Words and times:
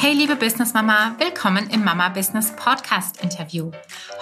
Hey 0.00 0.12
liebe 0.12 0.36
Business 0.36 0.74
Mama, 0.74 1.16
willkommen 1.18 1.68
im 1.70 1.82
Mama 1.82 2.08
Business 2.10 2.52
Podcast 2.54 3.20
Interview. 3.20 3.72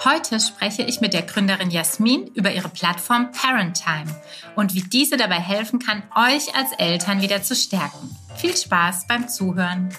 Heute 0.03 0.39
spreche 0.39 0.81
ich 0.81 1.01
mit 1.01 1.13
der 1.13 1.21
Gründerin 1.21 1.69
Jasmin 1.69 2.31
über 2.33 2.51
ihre 2.51 2.67
Plattform 2.67 3.31
Parent 3.31 3.79
Time 3.83 4.07
und 4.55 4.73
wie 4.73 4.81
diese 4.81 5.17
dabei 5.17 5.39
helfen 5.39 5.77
kann, 5.77 6.01
euch 6.15 6.55
als 6.55 6.71
Eltern 6.79 7.21
wieder 7.21 7.43
zu 7.43 7.53
stärken. 7.53 8.09
Viel 8.37 8.57
Spaß 8.57 9.05
beim 9.05 9.29
Zuhören. 9.29 9.89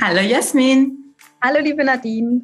Hallo 0.00 0.20
Jasmin. 0.20 1.01
Hallo, 1.44 1.58
liebe 1.58 1.82
Nadine. 1.82 2.42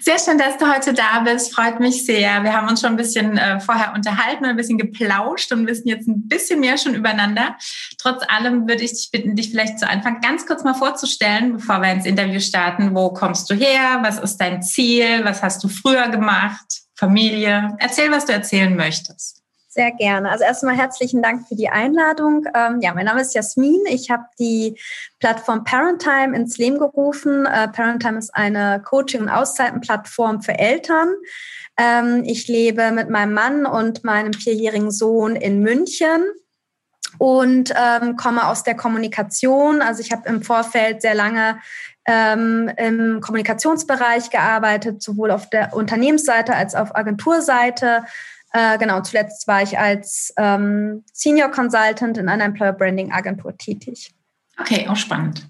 Sehr 0.00 0.18
schön, 0.18 0.38
dass 0.38 0.56
du 0.56 0.66
heute 0.66 0.94
da 0.94 1.20
bist. 1.20 1.54
Freut 1.54 1.80
mich 1.80 2.06
sehr. 2.06 2.42
Wir 2.42 2.54
haben 2.54 2.66
uns 2.66 2.80
schon 2.80 2.94
ein 2.94 2.96
bisschen 2.96 3.36
äh, 3.36 3.60
vorher 3.60 3.92
unterhalten 3.94 4.44
und 4.44 4.50
ein 4.50 4.56
bisschen 4.56 4.78
geplauscht 4.78 5.52
und 5.52 5.66
wissen 5.66 5.86
jetzt 5.86 6.08
ein 6.08 6.28
bisschen 6.28 6.60
mehr 6.60 6.78
schon 6.78 6.94
übereinander. 6.94 7.58
Trotz 7.98 8.22
allem 8.28 8.66
würde 8.66 8.84
ich 8.84 8.92
dich 8.92 9.10
bitten, 9.12 9.36
dich 9.36 9.50
vielleicht 9.50 9.78
zu 9.78 9.86
Anfang 9.86 10.22
ganz 10.22 10.46
kurz 10.46 10.64
mal 10.64 10.72
vorzustellen, 10.72 11.52
bevor 11.52 11.82
wir 11.82 11.92
ins 11.92 12.06
Interview 12.06 12.40
starten. 12.40 12.94
Wo 12.94 13.12
kommst 13.12 13.50
du 13.50 13.54
her? 13.54 13.98
Was 14.00 14.18
ist 14.18 14.38
dein 14.38 14.62
Ziel? 14.62 15.24
Was 15.24 15.42
hast 15.42 15.62
du 15.62 15.68
früher 15.68 16.08
gemacht? 16.08 16.84
Familie? 16.94 17.76
Erzähl, 17.80 18.10
was 18.10 18.24
du 18.24 18.32
erzählen 18.32 18.74
möchtest. 18.74 19.41
Sehr 19.74 19.90
gerne. 19.92 20.30
Also 20.30 20.44
erstmal 20.44 20.76
herzlichen 20.76 21.22
Dank 21.22 21.48
für 21.48 21.54
die 21.54 21.70
Einladung. 21.70 22.44
Ähm, 22.54 22.80
ja, 22.82 22.92
mein 22.92 23.06
Name 23.06 23.22
ist 23.22 23.34
Jasmin. 23.34 23.80
Ich 23.88 24.10
habe 24.10 24.24
die 24.38 24.78
Plattform 25.18 25.64
Parenttime 25.64 26.36
ins 26.36 26.58
Leben 26.58 26.78
gerufen. 26.78 27.46
Äh, 27.46 27.68
Parenttime 27.68 28.18
ist 28.18 28.34
eine 28.34 28.82
Coaching- 28.84 29.22
und 29.22 29.30
Auszeitenplattform 29.30 30.42
für 30.42 30.58
Eltern. 30.58 31.08
Ähm, 31.78 32.22
ich 32.26 32.48
lebe 32.48 32.92
mit 32.92 33.08
meinem 33.08 33.32
Mann 33.32 33.64
und 33.64 34.04
meinem 34.04 34.34
vierjährigen 34.34 34.90
Sohn 34.90 35.36
in 35.36 35.60
München 35.60 36.22
und 37.16 37.72
ähm, 37.74 38.16
komme 38.16 38.48
aus 38.48 38.64
der 38.64 38.74
Kommunikation. 38.74 39.80
Also 39.80 40.02
ich 40.02 40.12
habe 40.12 40.28
im 40.28 40.42
Vorfeld 40.42 41.00
sehr 41.00 41.14
lange 41.14 41.58
ähm, 42.04 42.70
im 42.76 43.22
Kommunikationsbereich 43.22 44.28
gearbeitet, 44.28 45.02
sowohl 45.02 45.30
auf 45.30 45.48
der 45.48 45.72
Unternehmensseite 45.72 46.54
als 46.54 46.74
auch 46.74 46.82
auf 46.82 46.96
Agenturseite 46.96 48.04
äh, 48.52 48.78
genau, 48.78 49.00
zuletzt 49.00 49.46
war 49.48 49.62
ich 49.62 49.78
als 49.78 50.32
ähm, 50.36 51.04
Senior 51.12 51.50
Consultant 51.50 52.18
in 52.18 52.28
einer 52.28 52.44
Employer 52.44 52.72
Branding 52.72 53.12
Agentur 53.12 53.56
tätig. 53.56 54.12
Okay, 54.60 54.86
auch 54.88 54.96
spannend. 54.96 55.46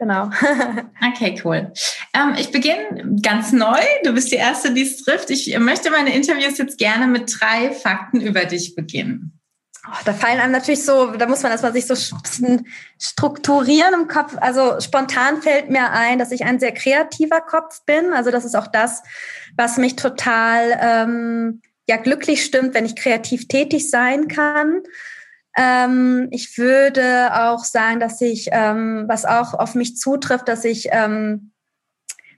Genau. 0.00 0.30
okay, 1.12 1.38
cool. 1.44 1.72
Ähm, 2.14 2.34
ich 2.38 2.50
beginne 2.50 3.20
ganz 3.22 3.52
neu. 3.52 3.80
Du 4.02 4.12
bist 4.14 4.32
die 4.32 4.36
Erste, 4.36 4.72
die 4.72 4.82
es 4.82 5.02
trifft. 5.02 5.28
Ich 5.30 5.56
möchte 5.58 5.90
meine 5.90 6.14
Interviews 6.14 6.56
jetzt 6.56 6.78
gerne 6.78 7.06
mit 7.06 7.30
drei 7.38 7.70
Fakten 7.70 8.20
über 8.20 8.46
dich 8.46 8.74
beginnen. 8.74 9.38
Oh, 9.86 9.96
da 10.04 10.12
fallen 10.12 10.40
einem 10.40 10.52
natürlich 10.52 10.84
so, 10.84 11.12
da 11.12 11.26
muss 11.26 11.42
man 11.42 11.52
erstmal 11.52 11.72
sich 11.72 11.86
so 11.86 11.94
ein 11.94 12.22
bisschen 12.22 12.66
strukturieren 12.98 13.94
im 13.94 14.08
Kopf. 14.08 14.36
Also 14.40 14.80
spontan 14.80 15.42
fällt 15.42 15.70
mir 15.70 15.90
ein, 15.90 16.18
dass 16.18 16.32
ich 16.32 16.44
ein 16.44 16.60
sehr 16.60 16.72
kreativer 16.72 17.40
Kopf 17.40 17.84
bin. 17.84 18.12
Also 18.12 18.30
das 18.30 18.44
ist 18.44 18.54
auch 18.54 18.66
das, 18.66 19.02
was 19.56 19.76
mich 19.78 19.96
total 19.96 20.78
ähm, 20.82 21.62
ja 21.90 21.96
glücklich 21.96 22.44
stimmt, 22.44 22.74
wenn 22.74 22.86
ich 22.86 22.96
kreativ 22.96 23.48
tätig 23.48 23.90
sein 23.90 24.28
kann. 24.28 24.82
Ähm, 25.56 26.28
ich 26.30 26.56
würde 26.56 27.30
auch 27.34 27.64
sagen, 27.64 28.00
dass 28.00 28.20
ich, 28.20 28.48
ähm, 28.52 29.04
was 29.08 29.24
auch 29.24 29.54
auf 29.54 29.74
mich 29.74 29.96
zutrifft, 29.96 30.48
dass 30.48 30.64
ich 30.64 30.88
ähm, 30.92 31.52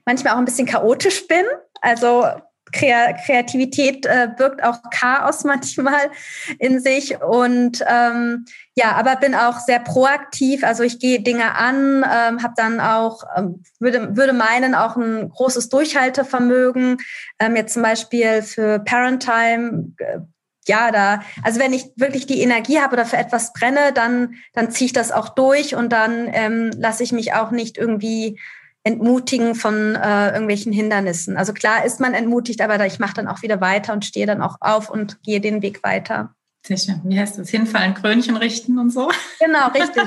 manchmal 0.05 0.33
auch 0.33 0.37
ein 0.37 0.45
bisschen 0.45 0.67
chaotisch 0.67 1.27
bin. 1.27 1.45
Also 1.81 2.25
Kreativität 2.73 4.05
äh, 4.05 4.27
birgt 4.35 4.63
auch 4.63 4.79
Chaos 4.91 5.43
manchmal 5.45 6.11
in 6.59 6.79
sich 6.79 7.21
und 7.21 7.83
ähm, 7.87 8.45
ja, 8.75 8.93
aber 8.93 9.15
bin 9.17 9.35
auch 9.35 9.59
sehr 9.59 9.79
proaktiv. 9.79 10.63
Also 10.63 10.83
ich 10.83 10.99
gehe 10.99 11.21
Dinge 11.21 11.55
an, 11.55 12.03
ähm, 12.03 12.43
habe 12.43 12.53
dann 12.57 12.79
auch 12.79 13.23
ähm, 13.37 13.63
würde 13.79 14.17
würde 14.17 14.33
meinen 14.33 14.75
auch 14.75 14.95
ein 14.95 15.29
großes 15.29 15.69
Durchhaltevermögen. 15.69 16.97
Ähm, 17.39 17.55
jetzt 17.55 17.73
zum 17.73 17.83
Beispiel 17.83 18.41
für 18.41 18.79
Parentime. 18.79 19.93
Äh, 19.97 20.19
ja, 20.65 20.91
da, 20.91 21.21
also 21.43 21.59
wenn 21.59 21.73
ich 21.73 21.91
wirklich 21.97 22.25
die 22.25 22.41
Energie 22.41 22.79
habe 22.79 22.93
oder 22.93 23.05
für 23.05 23.17
etwas 23.17 23.51
brenne, 23.51 23.91
dann, 23.93 24.35
dann 24.53 24.71
ziehe 24.71 24.85
ich 24.85 24.93
das 24.93 25.11
auch 25.11 25.29
durch 25.29 25.75
und 25.75 25.91
dann 25.91 26.29
ähm, 26.31 26.71
lasse 26.77 27.03
ich 27.03 27.11
mich 27.11 27.33
auch 27.33 27.51
nicht 27.51 27.77
irgendwie 27.77 28.39
entmutigen 28.83 29.55
von 29.55 29.95
äh, 29.95 30.31
irgendwelchen 30.31 30.73
Hindernissen. 30.73 31.37
Also 31.37 31.53
klar 31.53 31.85
ist 31.85 31.99
man 31.99 32.13
entmutigt, 32.13 32.61
aber 32.61 32.85
ich 32.85 32.99
mache 32.99 33.13
dann 33.13 33.27
auch 33.27 33.41
wieder 33.41 33.61
weiter 33.61 33.93
und 33.93 34.03
stehe 34.05 34.25
dann 34.25 34.41
auch 34.41 34.57
auf 34.59 34.89
und 34.89 35.21
gehe 35.23 35.39
den 35.39 35.61
Weg 35.61 35.83
weiter. 35.83 36.35
Sicher. 36.65 36.99
Wie 37.03 37.19
heißt 37.19 37.37
das? 37.37 37.49
Hinfallen, 37.49 37.93
Krönchen 37.93 38.37
richten 38.37 38.77
und 38.79 38.89
so? 38.89 39.09
Genau, 39.39 39.67
richtig. 39.69 40.03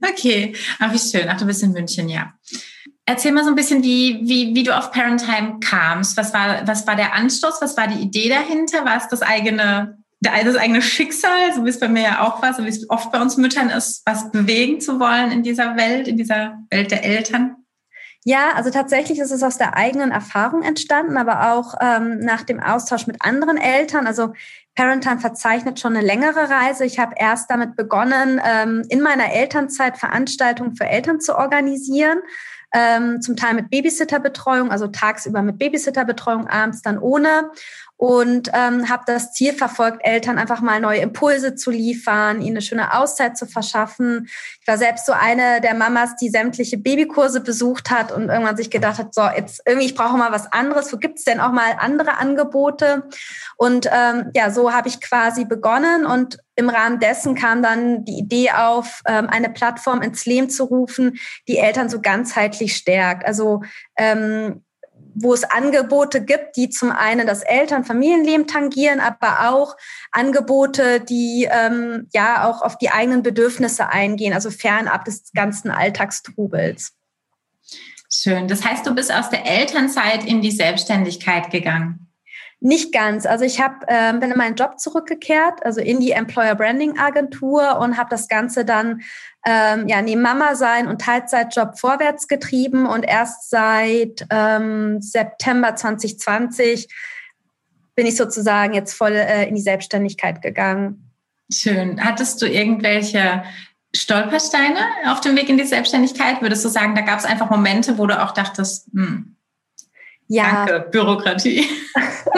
okay. 0.02 0.54
Ach, 0.78 0.92
wie 0.92 0.98
schön. 0.98 1.28
Ach, 1.28 1.38
du 1.38 1.46
bist 1.46 1.62
in 1.62 1.72
München, 1.72 2.08
ja. 2.08 2.32
Erzähl 3.04 3.32
mal 3.32 3.44
so 3.44 3.50
ein 3.50 3.56
bisschen, 3.56 3.82
wie, 3.82 4.20
wie, 4.22 4.54
wie 4.54 4.62
du 4.62 4.76
auf 4.76 4.90
Parentime 4.90 5.60
kamst. 5.60 6.16
Was 6.16 6.34
war, 6.34 6.66
was 6.66 6.86
war 6.86 6.96
der 6.96 7.14
Anstoß? 7.14 7.60
Was 7.60 7.76
war 7.76 7.88
die 7.88 8.02
Idee 8.02 8.28
dahinter? 8.28 8.84
War 8.84 8.96
es 8.96 9.08
das 9.08 9.22
eigene 9.22 9.98
das 10.44 10.56
eigene 10.56 10.82
Schicksal, 10.82 11.52
so 11.54 11.64
wie 11.64 11.70
es 11.70 11.80
bei 11.80 11.88
mir 11.88 12.02
ja 12.02 12.20
auch 12.22 12.42
war, 12.42 12.54
so 12.54 12.64
wie 12.64 12.68
es 12.68 12.88
oft 12.90 13.12
bei 13.12 13.20
uns 13.20 13.36
Müttern 13.36 13.70
ist, 13.70 14.02
was 14.06 14.30
bewegen 14.30 14.80
zu 14.80 15.00
wollen 15.00 15.30
in 15.30 15.42
dieser 15.42 15.76
Welt, 15.76 16.08
in 16.08 16.16
dieser 16.16 16.58
Welt 16.70 16.90
der 16.90 17.04
Eltern? 17.04 17.56
Ja, 18.28 18.54
also 18.56 18.70
tatsächlich 18.70 19.20
ist 19.20 19.30
es 19.30 19.44
aus 19.44 19.56
der 19.56 19.76
eigenen 19.76 20.10
Erfahrung 20.10 20.62
entstanden, 20.62 21.16
aber 21.16 21.52
auch 21.52 21.74
ähm, 21.80 22.18
nach 22.18 22.42
dem 22.42 22.58
Austausch 22.58 23.06
mit 23.06 23.18
anderen 23.20 23.56
Eltern. 23.56 24.08
Also 24.08 24.32
Parentime 24.74 25.20
verzeichnet 25.20 25.78
schon 25.78 25.96
eine 25.96 26.04
längere 26.04 26.50
Reise. 26.50 26.84
Ich 26.84 26.98
habe 26.98 27.14
erst 27.16 27.48
damit 27.48 27.76
begonnen, 27.76 28.40
ähm, 28.44 28.82
in 28.88 29.00
meiner 29.00 29.32
Elternzeit 29.32 29.96
Veranstaltungen 29.96 30.74
für 30.74 30.86
Eltern 30.86 31.20
zu 31.20 31.36
organisieren. 31.36 32.18
Ähm, 32.74 33.22
zum 33.22 33.36
Teil 33.36 33.54
mit 33.54 33.70
Babysitterbetreuung, 33.70 34.72
also 34.72 34.88
tagsüber 34.88 35.40
mit 35.42 35.58
Babysitterbetreuung, 35.58 36.48
abends 36.48 36.82
dann 36.82 36.98
ohne 36.98 37.52
und 37.96 38.50
ähm, 38.52 38.88
habe 38.90 39.04
das 39.06 39.32
Ziel 39.32 39.54
verfolgt, 39.54 40.00
Eltern 40.04 40.38
einfach 40.38 40.60
mal 40.60 40.80
neue 40.80 41.00
Impulse 41.00 41.54
zu 41.54 41.70
liefern, 41.70 42.42
ihnen 42.42 42.56
eine 42.56 42.62
schöne 42.62 42.94
Auszeit 42.94 43.38
zu 43.38 43.46
verschaffen. 43.46 44.28
Ich 44.60 44.66
war 44.66 44.76
selbst 44.76 45.06
so 45.06 45.12
eine 45.12 45.60
der 45.62 45.74
Mamas, 45.74 46.16
die 46.16 46.28
sämtliche 46.28 46.76
Babykurse 46.76 47.40
besucht 47.40 47.90
hat 47.90 48.12
und 48.12 48.28
irgendwann 48.28 48.56
sich 48.56 48.70
gedacht 48.70 48.98
hat, 48.98 49.14
so 49.14 49.22
jetzt 49.34 49.62
irgendwie, 49.64 49.86
ich 49.86 49.94
brauche 49.94 50.18
mal 50.18 50.30
was 50.32 50.52
anderes. 50.52 50.92
Wo 50.92 50.98
gibt's 50.98 51.24
denn 51.24 51.40
auch 51.40 51.52
mal 51.52 51.76
andere 51.78 52.18
Angebote? 52.18 53.08
Und 53.56 53.88
ähm, 53.90 54.30
ja, 54.34 54.50
so 54.50 54.72
habe 54.72 54.88
ich 54.88 55.00
quasi 55.00 55.46
begonnen 55.46 56.04
und 56.04 56.38
im 56.54 56.68
Rahmen 56.68 57.00
dessen 57.00 57.34
kam 57.34 57.62
dann 57.62 58.04
die 58.04 58.18
Idee 58.18 58.50
auf, 58.50 59.02
ähm, 59.06 59.28
eine 59.28 59.50
Plattform 59.50 60.02
ins 60.02 60.26
Leben 60.26 60.50
zu 60.50 60.64
rufen, 60.64 61.18
die 61.48 61.58
Eltern 61.58 61.88
so 61.88 62.00
ganzheitlich 62.00 62.76
stärkt. 62.76 63.26
Also 63.26 63.62
ähm, 63.96 64.62
wo 65.18 65.32
es 65.32 65.44
Angebote 65.44 66.24
gibt, 66.24 66.56
die 66.56 66.68
zum 66.68 66.92
einen 66.92 67.26
das 67.26 67.42
Eltern-Familienleben 67.42 68.46
tangieren, 68.46 69.00
aber 69.00 69.50
auch 69.50 69.76
Angebote, 70.12 71.00
die 71.00 71.48
ähm, 71.50 72.08
ja 72.12 72.48
auch 72.48 72.62
auf 72.62 72.76
die 72.78 72.90
eigenen 72.90 73.22
Bedürfnisse 73.22 73.88
eingehen, 73.88 74.34
also 74.34 74.50
fernab 74.50 75.04
des 75.06 75.32
ganzen 75.34 75.70
Alltagstrubels. 75.70 76.92
Schön. 78.12 78.46
Das 78.46 78.64
heißt, 78.64 78.86
du 78.86 78.94
bist 78.94 79.12
aus 79.12 79.30
der 79.30 79.46
Elternzeit 79.46 80.24
in 80.24 80.40
die 80.40 80.50
Selbstständigkeit 80.50 81.50
gegangen. 81.50 82.05
Nicht 82.60 82.92
ganz. 82.92 83.26
Also 83.26 83.44
ich 83.44 83.60
hab, 83.60 83.84
äh, 83.86 84.12
bin 84.18 84.30
in 84.30 84.38
meinen 84.38 84.56
Job 84.56 84.80
zurückgekehrt, 84.80 85.64
also 85.64 85.80
in 85.80 86.00
die 86.00 86.12
Employer 86.12 86.54
Branding 86.54 86.98
Agentur 86.98 87.78
und 87.78 87.98
habe 87.98 88.08
das 88.08 88.28
Ganze 88.28 88.64
dann 88.64 89.02
ähm, 89.44 89.86
ja 89.88 90.00
neben 90.00 90.22
Mama 90.22 90.54
sein 90.54 90.88
und 90.88 91.00
Teilzeitjob 91.02 91.78
vorwärts 91.78 92.28
getrieben 92.28 92.86
und 92.86 93.02
erst 93.02 93.50
seit 93.50 94.26
ähm, 94.30 95.02
September 95.02 95.76
2020 95.76 96.88
bin 97.94 98.06
ich 98.06 98.16
sozusagen 98.16 98.74
jetzt 98.74 98.94
voll 98.94 99.12
äh, 99.12 99.46
in 99.48 99.54
die 99.54 99.60
Selbstständigkeit 99.60 100.40
gegangen. 100.40 101.12
Schön. 101.52 102.02
Hattest 102.02 102.40
du 102.40 102.46
irgendwelche 102.46 103.44
Stolpersteine 103.94 104.78
auf 105.06 105.20
dem 105.20 105.36
Weg 105.36 105.48
in 105.48 105.58
die 105.58 105.64
Selbstständigkeit? 105.64 106.42
Würdest 106.42 106.64
du 106.64 106.68
sagen, 106.68 106.94
da 106.94 107.02
gab 107.02 107.18
es 107.18 107.24
einfach 107.24 107.50
Momente, 107.50 107.98
wo 107.98 108.06
du 108.06 108.22
auch 108.22 108.32
dachtest, 108.32 108.88
hm, 108.92 109.35
ja. 110.28 110.66
Danke, 110.66 110.88
Bürokratie. 110.90 111.64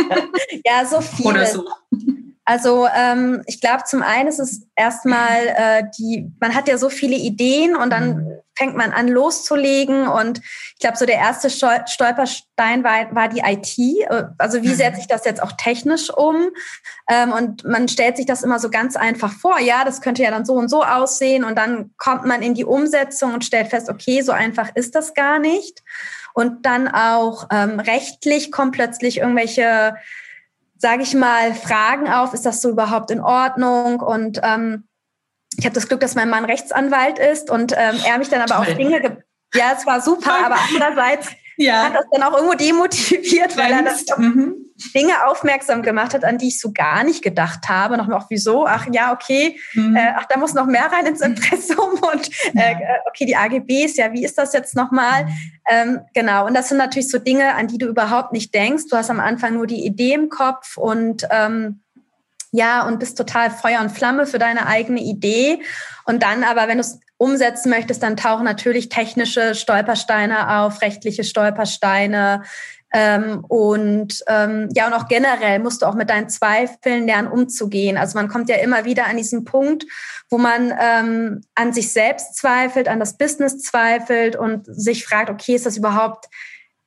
ja, 0.65 0.85
so 0.85 1.01
viel. 1.01 1.27
Oder 1.29 1.47
so. 1.47 1.65
Also 2.45 2.87
ähm, 2.97 3.43
ich 3.47 3.61
glaube, 3.61 3.85
zum 3.85 4.03
einen 4.03 4.29
ist 4.29 4.39
es 4.39 4.67
erstmal 4.75 5.49
äh, 5.49 5.83
die, 5.99 6.33
man 6.41 6.55
hat 6.55 6.67
ja 6.67 6.79
so 6.79 6.89
viele 6.89 7.17
Ideen 7.17 7.77
und 7.77 7.91
dann 7.91 8.17
mhm. 8.17 8.33
Fängt 8.59 8.77
man 8.77 8.93
an 8.93 9.07
loszulegen 9.07 10.09
und 10.09 10.41
ich 10.41 10.81
glaube, 10.81 10.97
so 10.97 11.07
der 11.07 11.17
erste 11.17 11.49
Stolperstein 11.49 12.83
war, 12.83 13.15
war 13.15 13.29
die 13.29 13.41
IT. 13.41 14.09
Also 14.37 14.63
wie 14.63 14.69
mhm. 14.69 14.75
setze 14.75 15.01
ich 15.01 15.07
das 15.07 15.25
jetzt 15.25 15.43
auch 15.43 15.53
technisch 15.53 16.11
um? 16.11 16.51
Ähm, 17.09 17.33
und 17.33 17.65
man 17.65 17.87
stellt 17.89 18.17
sich 18.17 18.27
das 18.27 18.43
immer 18.43 18.59
so 18.59 18.69
ganz 18.69 18.97
einfach 18.97 19.33
vor. 19.33 19.61
Ja, 19.61 19.85
das 19.85 20.01
könnte 20.01 20.23
ja 20.25 20.31
dann 20.31 20.45
so 20.45 20.55
und 20.55 20.69
so 20.69 20.83
aussehen 20.83 21.45
und 21.45 21.57
dann 21.57 21.93
kommt 21.97 22.27
man 22.27 22.43
in 22.43 22.55
die 22.55 22.65
Umsetzung 22.65 23.35
und 23.35 23.45
stellt 23.45 23.69
fest, 23.69 23.89
okay, 23.89 24.23
so 24.23 24.33
einfach 24.33 24.71
ist 24.75 24.97
das 24.97 25.15
gar 25.15 25.39
nicht. 25.39 25.83
Und 26.35 26.67
dann 26.67 26.89
auch 26.89 27.47
ähm, 27.53 27.79
rechtlich 27.81 28.51
kommen 28.51 28.73
plötzlich 28.73 29.19
irgendwelche, 29.19 29.95
sage 30.77 31.03
ich 31.03 31.15
mal, 31.15 31.55
Fragen 31.55 32.09
auf, 32.09 32.35
ist 32.35 32.47
das 32.47 32.61
so 32.61 32.71
überhaupt 32.71 33.11
in 33.11 33.21
Ordnung? 33.21 34.01
Und 34.01 34.41
ähm, 34.43 34.88
ich 35.59 35.65
habe 35.65 35.75
das 35.75 35.89
Glück, 35.89 36.01
dass 36.01 36.15
mein 36.15 36.31
Mann 36.31 36.45
Rechtsanwalt 36.45 37.19
ist 37.19 37.51
und 37.51 37.73
ähm, 37.73 38.01
er 38.07 38.19
mich 38.19 38.29
dann 38.29 38.41
aber 38.41 38.65
Toll. 38.65 38.73
auf 38.73 38.79
Dinge, 38.79 39.23
ja, 39.55 39.73
es 39.77 39.87
war 39.87 40.01
super, 40.01 40.33
aber 40.45 40.57
andererseits 40.71 41.29
ja. 41.57 41.85
hat 41.87 41.95
das 41.97 42.05
dann 42.13 42.23
auch 42.23 42.35
irgendwo 42.37 42.55
demotiviert, 42.55 43.57
weil 43.57 43.73
er 43.73 43.83
das 43.83 44.05
mhm. 44.17 44.55
Dinge 44.95 45.27
aufmerksam 45.27 45.83
gemacht 45.83 46.15
hat, 46.15 46.25
an 46.25 46.39
die 46.39 46.49
ich 46.49 46.61
so 46.61 46.73
gar 46.73 47.03
nicht 47.03 47.23
gedacht 47.23 47.69
habe. 47.69 47.97
Noch 47.97 48.09
auch 48.11 48.27
wieso? 48.31 48.67
Ach 48.67 48.87
ja, 48.93 49.13
okay, 49.13 49.59
mhm. 49.75 49.97
äh, 49.97 50.13
ach, 50.17 50.27
da 50.27 50.39
muss 50.39 50.55
noch 50.55 50.67
mehr 50.67 50.93
rein 50.93 51.07
ins 51.07 51.21
Impressum 51.21 51.95
und 52.01 52.31
äh, 52.55 52.75
äh, 52.75 52.77
okay, 53.09 53.27
die 53.27 53.35
AGBs, 53.35 53.97
ja, 53.97 54.13
wie 54.13 54.25
ist 54.25 54.39
das 54.39 54.53
jetzt 54.53 54.77
nochmal? 54.77 55.25
Mhm. 55.25 55.31
Ähm, 55.71 56.01
genau, 56.15 56.47
und 56.47 56.55
das 56.55 56.69
sind 56.69 56.79
natürlich 56.79 57.11
so 57.11 57.19
Dinge, 57.19 57.57
an 57.57 57.67
die 57.67 57.79
du 57.79 57.87
überhaupt 57.87 58.33
nicht 58.33 58.55
denkst. 58.55 58.85
Du 58.89 58.97
hast 58.97 59.11
am 59.11 59.19
Anfang 59.19 59.55
nur 59.55 59.67
die 59.67 59.85
Idee 59.85 60.15
im 60.15 60.29
Kopf 60.29 60.77
und 60.77 61.27
ähm, 61.33 61.83
ja, 62.51 62.87
und 62.87 62.99
bist 62.99 63.19
total 63.19 63.51
Feuer 63.51 63.81
und 63.81 63.91
Flamme 63.91 64.27
für 64.27 64.39
deine 64.39 64.67
eigene 64.67 65.01
Idee. 65.01 65.61
Und 66.05 66.23
dann 66.23 66.45
aber, 66.45 66.69
wenn 66.69 66.79
du 66.79 66.83
es 66.83 66.99
umsetzen 67.19 67.71
möchtest, 67.71 68.03
dann 68.03 68.17
tauchen 68.17 68.45
natürlich 68.45 68.89
technische 68.89 69.55
Stolpersteine 69.55 70.61
auf, 70.61 70.81
rechtliche 70.81 71.25
Stolpersteine. 71.25 72.43
Ähm, 72.91 73.45
und 73.49 74.25
ähm, 74.29 74.71
ja, 74.75 74.87
und 74.87 74.95
auch 74.95 75.09
generell 75.09 75.59
musst 75.59 75.83
du 75.83 75.87
auch 75.87 75.95
mit 75.95 76.09
deinen 76.09 76.31
Zweifeln 76.31 77.07
lernen, 77.07 77.29
umzugehen. 77.29 77.99
Also 77.99 78.17
man 78.17 78.29
kommt 78.29 78.49
ja 78.49 78.57
immer 78.57 78.87
wieder 78.87 79.07
an 79.07 79.19
diesen 79.19 79.45
Punkt, 79.45 79.85
wo 80.31 80.39
man 80.39 80.73
ähm, 80.81 81.43
an 81.55 81.75
sich 81.75 81.93
selbst 81.93 82.37
zweifelt, 82.37 82.89
an 82.89 82.99
das 82.99 83.19
Business 83.19 83.61
zweifelt 83.61 84.37
und 84.37 84.65
sich 84.67 85.05
fragt, 85.05 85.29
okay, 85.29 85.55
ist 85.55 85.67
das 85.67 85.77
überhaupt 85.77 86.29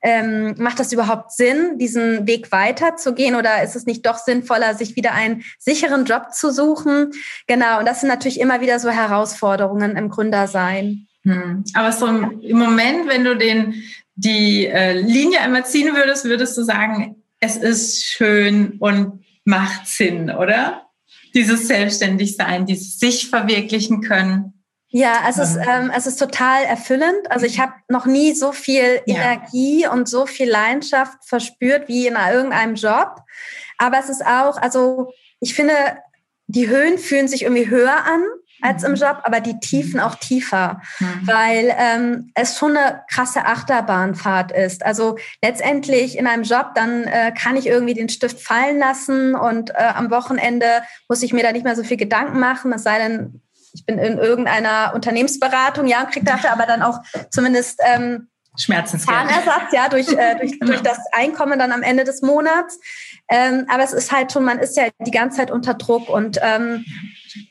ähm, 0.01 0.55
macht 0.57 0.79
das 0.79 0.91
überhaupt 0.91 1.31
Sinn, 1.31 1.77
diesen 1.77 2.25
Weg 2.27 2.51
weiterzugehen 2.51 3.35
oder 3.35 3.63
ist 3.63 3.75
es 3.75 3.85
nicht 3.85 4.05
doch 4.05 4.17
sinnvoller, 4.17 4.73
sich 4.73 4.95
wieder 4.95 5.13
einen 5.13 5.43
sicheren 5.59 6.05
Job 6.05 6.33
zu 6.33 6.51
suchen? 6.51 7.11
Genau, 7.47 7.79
und 7.79 7.87
das 7.87 8.01
sind 8.01 8.09
natürlich 8.09 8.39
immer 8.39 8.61
wieder 8.61 8.79
so 8.79 8.89
Herausforderungen 8.89 9.95
im 9.95 10.09
Gründersein. 10.09 11.07
Hm. 11.23 11.63
Aber 11.75 11.91
so 11.91 12.07
im 12.07 12.57
Moment, 12.57 13.07
wenn 13.07 13.23
du 13.23 13.35
den, 13.35 13.75
die 14.15 14.65
äh, 14.67 14.93
Linie 14.93 15.41
einmal 15.41 15.65
ziehen 15.65 15.95
würdest, 15.95 16.25
würdest 16.25 16.57
du 16.57 16.63
sagen, 16.63 17.17
es 17.39 17.57
ist 17.57 18.05
schön 18.05 18.77
und 18.79 19.23
macht 19.43 19.87
Sinn, 19.87 20.29
oder? 20.31 20.87
Dieses 21.33 21.67
Selbstständigsein, 21.67 22.65
dieses 22.65 22.99
sich 22.99 23.29
verwirklichen 23.29 24.01
können. 24.01 24.60
Ja, 24.93 25.23
es 25.29 25.37
ist, 25.37 25.55
ähm, 25.55 25.89
es 25.95 26.05
ist 26.05 26.17
total 26.17 26.63
erfüllend. 26.65 27.31
Also 27.31 27.45
ich 27.45 27.59
habe 27.59 27.73
noch 27.87 28.05
nie 28.05 28.33
so 28.33 28.51
viel 28.51 29.01
ja. 29.05 29.15
Energie 29.15 29.87
und 29.87 30.09
so 30.09 30.25
viel 30.25 30.49
Leidenschaft 30.49 31.17
verspürt 31.25 31.87
wie 31.87 32.07
in 32.07 32.15
irgendeinem 32.15 32.75
Job. 32.75 33.21
Aber 33.77 33.99
es 33.99 34.09
ist 34.09 34.25
auch, 34.25 34.57
also 34.57 35.13
ich 35.39 35.55
finde, 35.55 35.73
die 36.47 36.67
Höhen 36.67 36.97
fühlen 36.97 37.29
sich 37.29 37.43
irgendwie 37.43 37.69
höher 37.69 38.05
an 38.05 38.21
als 38.61 38.83
im 38.83 38.91
mhm. 38.91 38.97
Job, 38.97 39.21
aber 39.23 39.39
die 39.39 39.59
Tiefen 39.59 39.99
auch 39.99 40.15
tiefer, 40.15 40.81
mhm. 40.99 41.21
weil 41.23 41.75
ähm, 41.77 42.31
es 42.35 42.57
schon 42.57 42.77
eine 42.77 43.01
krasse 43.09 43.45
Achterbahnfahrt 43.45 44.51
ist. 44.51 44.85
Also 44.85 45.17
letztendlich 45.41 46.17
in 46.17 46.27
einem 46.27 46.43
Job, 46.43 46.71
dann 46.75 47.05
äh, 47.05 47.33
kann 47.35 47.55
ich 47.55 47.65
irgendwie 47.65 47.95
den 47.95 48.09
Stift 48.09 48.39
fallen 48.39 48.77
lassen 48.77 49.35
und 49.35 49.71
äh, 49.71 49.93
am 49.95 50.11
Wochenende 50.11 50.83
muss 51.09 51.23
ich 51.23 51.33
mir 51.33 51.43
da 51.43 51.51
nicht 51.51 51.63
mehr 51.63 51.75
so 51.75 51.83
viel 51.83 51.97
Gedanken 51.97 52.39
machen, 52.39 52.71
es 52.73 52.83
sei 52.83 52.99
denn, 52.99 53.41
ich 53.73 53.85
bin 53.85 53.97
in 53.97 54.17
irgendeiner 54.17 54.91
Unternehmensberatung, 54.93 55.87
ja, 55.87 56.01
und 56.01 56.11
kriege 56.11 56.25
dafür 56.25 56.51
aber 56.51 56.65
dann 56.65 56.81
auch 56.81 56.99
zumindest 57.29 57.79
ähm, 57.85 58.27
Zahnersatz, 58.99 59.71
ja, 59.71 59.87
durch, 59.87 60.09
äh, 60.09 60.35
durch, 60.35 60.59
durch 60.59 60.81
das 60.81 60.99
Einkommen 61.13 61.57
dann 61.57 61.71
am 61.71 61.83
Ende 61.83 62.03
des 62.03 62.21
Monats. 62.21 62.79
Ähm, 63.29 63.65
aber 63.69 63.83
es 63.83 63.93
ist 63.93 64.11
halt 64.11 64.31
schon, 64.31 64.43
man 64.43 64.59
ist 64.59 64.75
ja 64.75 64.87
die 64.99 65.11
ganze 65.11 65.37
Zeit 65.37 65.51
unter 65.51 65.73
Druck 65.73 66.09
und 66.09 66.37
ähm, 66.41 66.83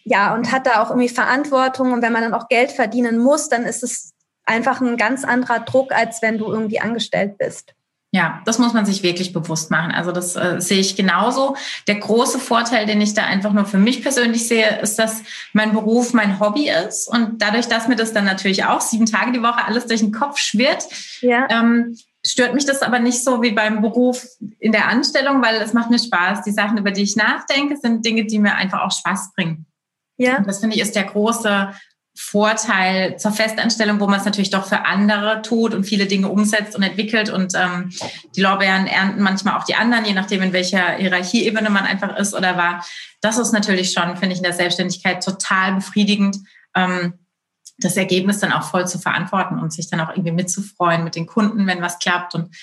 ja, 0.05 0.35
und 0.35 0.53
hat 0.53 0.67
da 0.67 0.83
auch 0.83 0.91
irgendwie 0.91 1.09
Verantwortung. 1.09 1.93
Und 1.93 2.03
wenn 2.03 2.13
man 2.13 2.23
dann 2.23 2.35
auch 2.35 2.49
Geld 2.49 2.73
verdienen 2.73 3.19
muss, 3.19 3.49
dann 3.49 3.65
ist 3.65 3.83
es 3.83 4.13
einfach 4.45 4.81
ein 4.81 4.99
ganz 4.99 5.25
anderer 5.25 5.61
Druck, 5.61 5.93
als 5.93 6.21
wenn 6.21 6.37
du 6.37 6.47
irgendwie 6.47 6.81
angestellt 6.81 7.39
bist. 7.39 7.75
Ja, 8.13 8.43
das 8.45 8.59
muss 8.59 8.73
man 8.73 8.87
sich 8.87 9.05
wirklich 9.05 9.33
bewusst 9.33 9.71
machen. 9.71 9.93
Also 9.93 10.11
das 10.11 10.35
äh, 10.35 10.61
sehe 10.61 10.81
ich 10.81 10.97
genauso. 10.97 11.57
Der 11.87 11.95
große 11.95 12.41
Vorteil, 12.41 12.85
den 12.85 13.01
ich 13.01 13.15
da 13.15 13.25
einfach 13.25 13.53
nur 13.53 13.67
für 13.67 13.79
mich 13.79 14.03
persönlich 14.03 14.49
sehe, 14.49 14.81
ist, 14.81 14.99
dass 14.99 15.23
mein 15.53 15.73
Beruf 15.73 16.13
mein 16.13 16.41
Hobby 16.41 16.69
ist 16.69 17.07
und 17.07 17.41
dadurch, 17.41 17.69
dass 17.69 17.87
mir 17.87 17.95
das 17.95 18.13
dann 18.13 18.25
natürlich 18.25 18.65
auch 18.65 18.81
sieben 18.81 19.07
Tage 19.07 19.31
die 19.31 19.43
Woche 19.43 19.65
alles 19.65 19.87
durch 19.87 20.01
den 20.01 20.11
Kopf 20.11 20.39
schwirrt, 20.39 20.87
ja. 21.21 21.47
ähm, 21.51 21.97
stört 22.27 22.53
mich 22.55 22.67
das 22.67 22.83
aber 22.83 22.99
nicht 22.99 23.23
so 23.23 23.43
wie 23.43 23.53
beim 23.53 23.81
Beruf 23.81 24.27
in 24.59 24.73
der 24.73 24.89
Anstellung, 24.89 25.41
weil 25.41 25.57
es 25.57 25.73
macht 25.73 25.91
mir 25.91 26.01
Spaß. 26.01 26.43
Die 26.43 26.51
Sachen, 26.51 26.79
über 26.79 26.91
die 26.91 27.03
ich 27.03 27.15
nachdenke, 27.15 27.77
sind 27.77 28.05
Dinge, 28.05 28.25
die 28.25 28.41
mir 28.41 28.57
einfach 28.57 28.81
auch 28.83 28.93
Spaß 28.93 29.35
bringen. 29.37 29.67
Ja. 30.17 30.39
Und 30.39 30.49
das 30.49 30.59
finde 30.59 30.75
ich 30.75 30.83
ist 30.83 30.97
der 30.97 31.05
große 31.05 31.73
Vorteil 32.23 33.19
zur 33.19 33.33
Festanstellung, 33.33 33.99
wo 33.99 34.07
man 34.07 34.21
es 34.21 34.27
natürlich 34.27 34.51
doch 34.51 34.67
für 34.67 34.85
andere 34.85 35.41
tut 35.41 35.73
und 35.73 35.85
viele 35.85 36.05
Dinge 36.05 36.29
umsetzt 36.29 36.77
und 36.77 36.83
entwickelt. 36.83 37.31
Und 37.31 37.55
ähm, 37.55 37.91
die 38.37 38.43
Lorbeeren 38.43 38.87
ernten 38.87 39.23
manchmal 39.23 39.57
auch 39.57 39.65
die 39.65 39.75
anderen, 39.75 40.05
je 40.05 40.13
nachdem, 40.13 40.43
in 40.43 40.53
welcher 40.53 40.93
Hierarchieebene 40.93 41.71
man 41.71 41.85
einfach 41.85 42.17
ist 42.17 42.35
oder 42.35 42.59
war. 42.59 42.85
Das 43.23 43.39
ist 43.39 43.53
natürlich 43.53 43.93
schon, 43.93 44.19
finde 44.19 44.35
ich, 44.35 44.39
in 44.39 44.45
der 44.45 44.53
Selbstständigkeit 44.53 45.25
total 45.25 45.77
befriedigend, 45.77 46.37
ähm, 46.77 47.15
das 47.79 47.97
Ergebnis 47.97 48.39
dann 48.39 48.53
auch 48.53 48.65
voll 48.65 48.87
zu 48.87 48.99
verantworten 48.99 49.59
und 49.59 49.73
sich 49.73 49.89
dann 49.89 50.01
auch 50.01 50.11
irgendwie 50.11 50.33
mitzufreuen 50.33 51.03
mit 51.03 51.17
den 51.17 51.27
Kunden, 51.27 51.67
wenn 51.67 51.81
was 51.81 51.99
klappt. 51.99 52.35
Und 52.35 52.55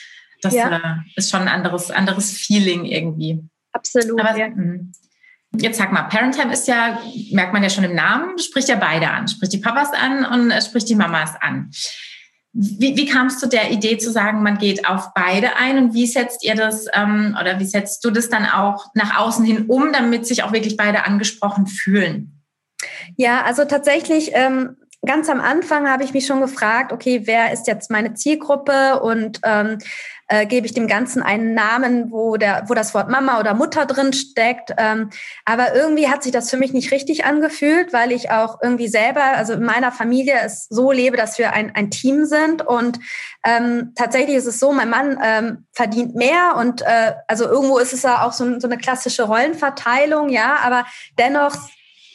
das 0.43 0.53
ja. 0.53 0.77
äh, 0.77 0.95
ist 1.15 1.31
schon 1.31 1.41
ein 1.41 1.47
anderes, 1.47 1.89
anderes 1.89 2.31
Feeling 2.31 2.85
irgendwie. 2.85 3.43
Absolut. 3.71 4.21
Aber, 4.21 4.37
ja. 4.37 4.49
Jetzt 5.59 5.77
sag 5.77 5.91
mal, 5.91 6.03
Parenttime 6.03 6.53
ist 6.53 6.67
ja, 6.67 6.99
merkt 7.31 7.53
man 7.53 7.63
ja 7.63 7.69
schon 7.69 7.83
im 7.83 7.95
Namen, 7.95 8.37
spricht 8.39 8.69
ja 8.69 8.75
beide 8.75 9.09
an. 9.09 9.27
Spricht 9.27 9.53
die 9.53 9.59
Papas 9.59 9.89
an 9.93 10.25
und 10.25 10.53
spricht 10.63 10.89
die 10.89 10.95
Mamas 10.95 11.33
an. 11.39 11.71
Wie, 12.53 12.97
wie 12.97 13.05
kamst 13.05 13.43
du 13.43 13.47
der 13.47 13.71
Idee 13.71 13.97
zu 13.97 14.11
sagen, 14.11 14.41
man 14.41 14.57
geht 14.57 14.87
auf 14.87 15.13
beide 15.13 15.57
ein 15.57 15.77
und 15.77 15.93
wie 15.93 16.07
setzt 16.07 16.43
ihr 16.43 16.55
das 16.55 16.87
ähm, 16.93 17.37
oder 17.39 17.59
wie 17.59 17.65
setzt 17.65 18.03
du 18.03 18.09
das 18.09 18.29
dann 18.29 18.45
auch 18.45 18.87
nach 18.95 19.19
außen 19.19 19.45
hin 19.45 19.65
um, 19.67 19.93
damit 19.93 20.25
sich 20.25 20.43
auch 20.43 20.53
wirklich 20.53 20.75
beide 20.75 21.05
angesprochen 21.05 21.67
fühlen? 21.67 22.43
Ja, 23.15 23.43
also 23.43 23.65
tatsächlich 23.65 24.31
ähm, 24.33 24.77
ganz 25.05 25.29
am 25.29 25.39
Anfang 25.39 25.87
habe 25.87 26.03
ich 26.03 26.13
mich 26.13 26.25
schon 26.25 26.41
gefragt, 26.41 26.91
okay, 26.91 27.21
wer 27.25 27.51
ist 27.51 27.67
jetzt 27.67 27.91
meine 27.91 28.13
Zielgruppe 28.13 29.01
und 29.01 29.39
ähm, 29.43 29.77
äh, 30.27 30.45
gebe 30.45 30.65
ich 30.65 30.73
dem 30.73 30.87
Ganzen 30.87 31.21
einen 31.21 31.53
Namen, 31.53 32.11
wo, 32.11 32.37
der, 32.37 32.63
wo 32.67 32.73
das 32.73 32.93
Wort 32.93 33.09
Mama 33.09 33.39
oder 33.39 33.53
Mutter 33.53 33.85
drin 33.85 34.13
steckt. 34.13 34.73
Ähm, 34.77 35.09
aber 35.45 35.73
irgendwie 35.73 36.09
hat 36.09 36.23
sich 36.23 36.31
das 36.31 36.49
für 36.49 36.57
mich 36.57 36.73
nicht 36.73 36.91
richtig 36.91 37.25
angefühlt, 37.25 37.93
weil 37.93 38.11
ich 38.11 38.29
auch 38.31 38.59
irgendwie 38.61 38.87
selber, 38.87 39.23
also 39.23 39.53
in 39.53 39.63
meiner 39.63 39.91
Familie 39.91 40.35
es 40.43 40.67
so 40.69 40.91
lebe, 40.91 41.17
dass 41.17 41.37
wir 41.39 41.53
ein, 41.53 41.73
ein 41.75 41.91
Team 41.91 42.25
sind. 42.25 42.65
Und 42.65 42.99
ähm, 43.45 43.93
tatsächlich 43.95 44.35
ist 44.35 44.47
es 44.47 44.59
so, 44.59 44.73
mein 44.73 44.89
Mann 44.89 45.19
ähm, 45.23 45.65
verdient 45.71 46.15
mehr 46.15 46.55
und 46.57 46.81
äh, 46.81 47.13
also 47.27 47.45
irgendwo 47.45 47.77
ist 47.77 47.93
es 47.93 48.03
ja 48.03 48.25
auch 48.25 48.33
so, 48.33 48.59
so 48.59 48.67
eine 48.67 48.77
klassische 48.77 49.23
Rollenverteilung, 49.23 50.29
ja, 50.29 50.57
aber 50.63 50.85
dennoch 51.17 51.55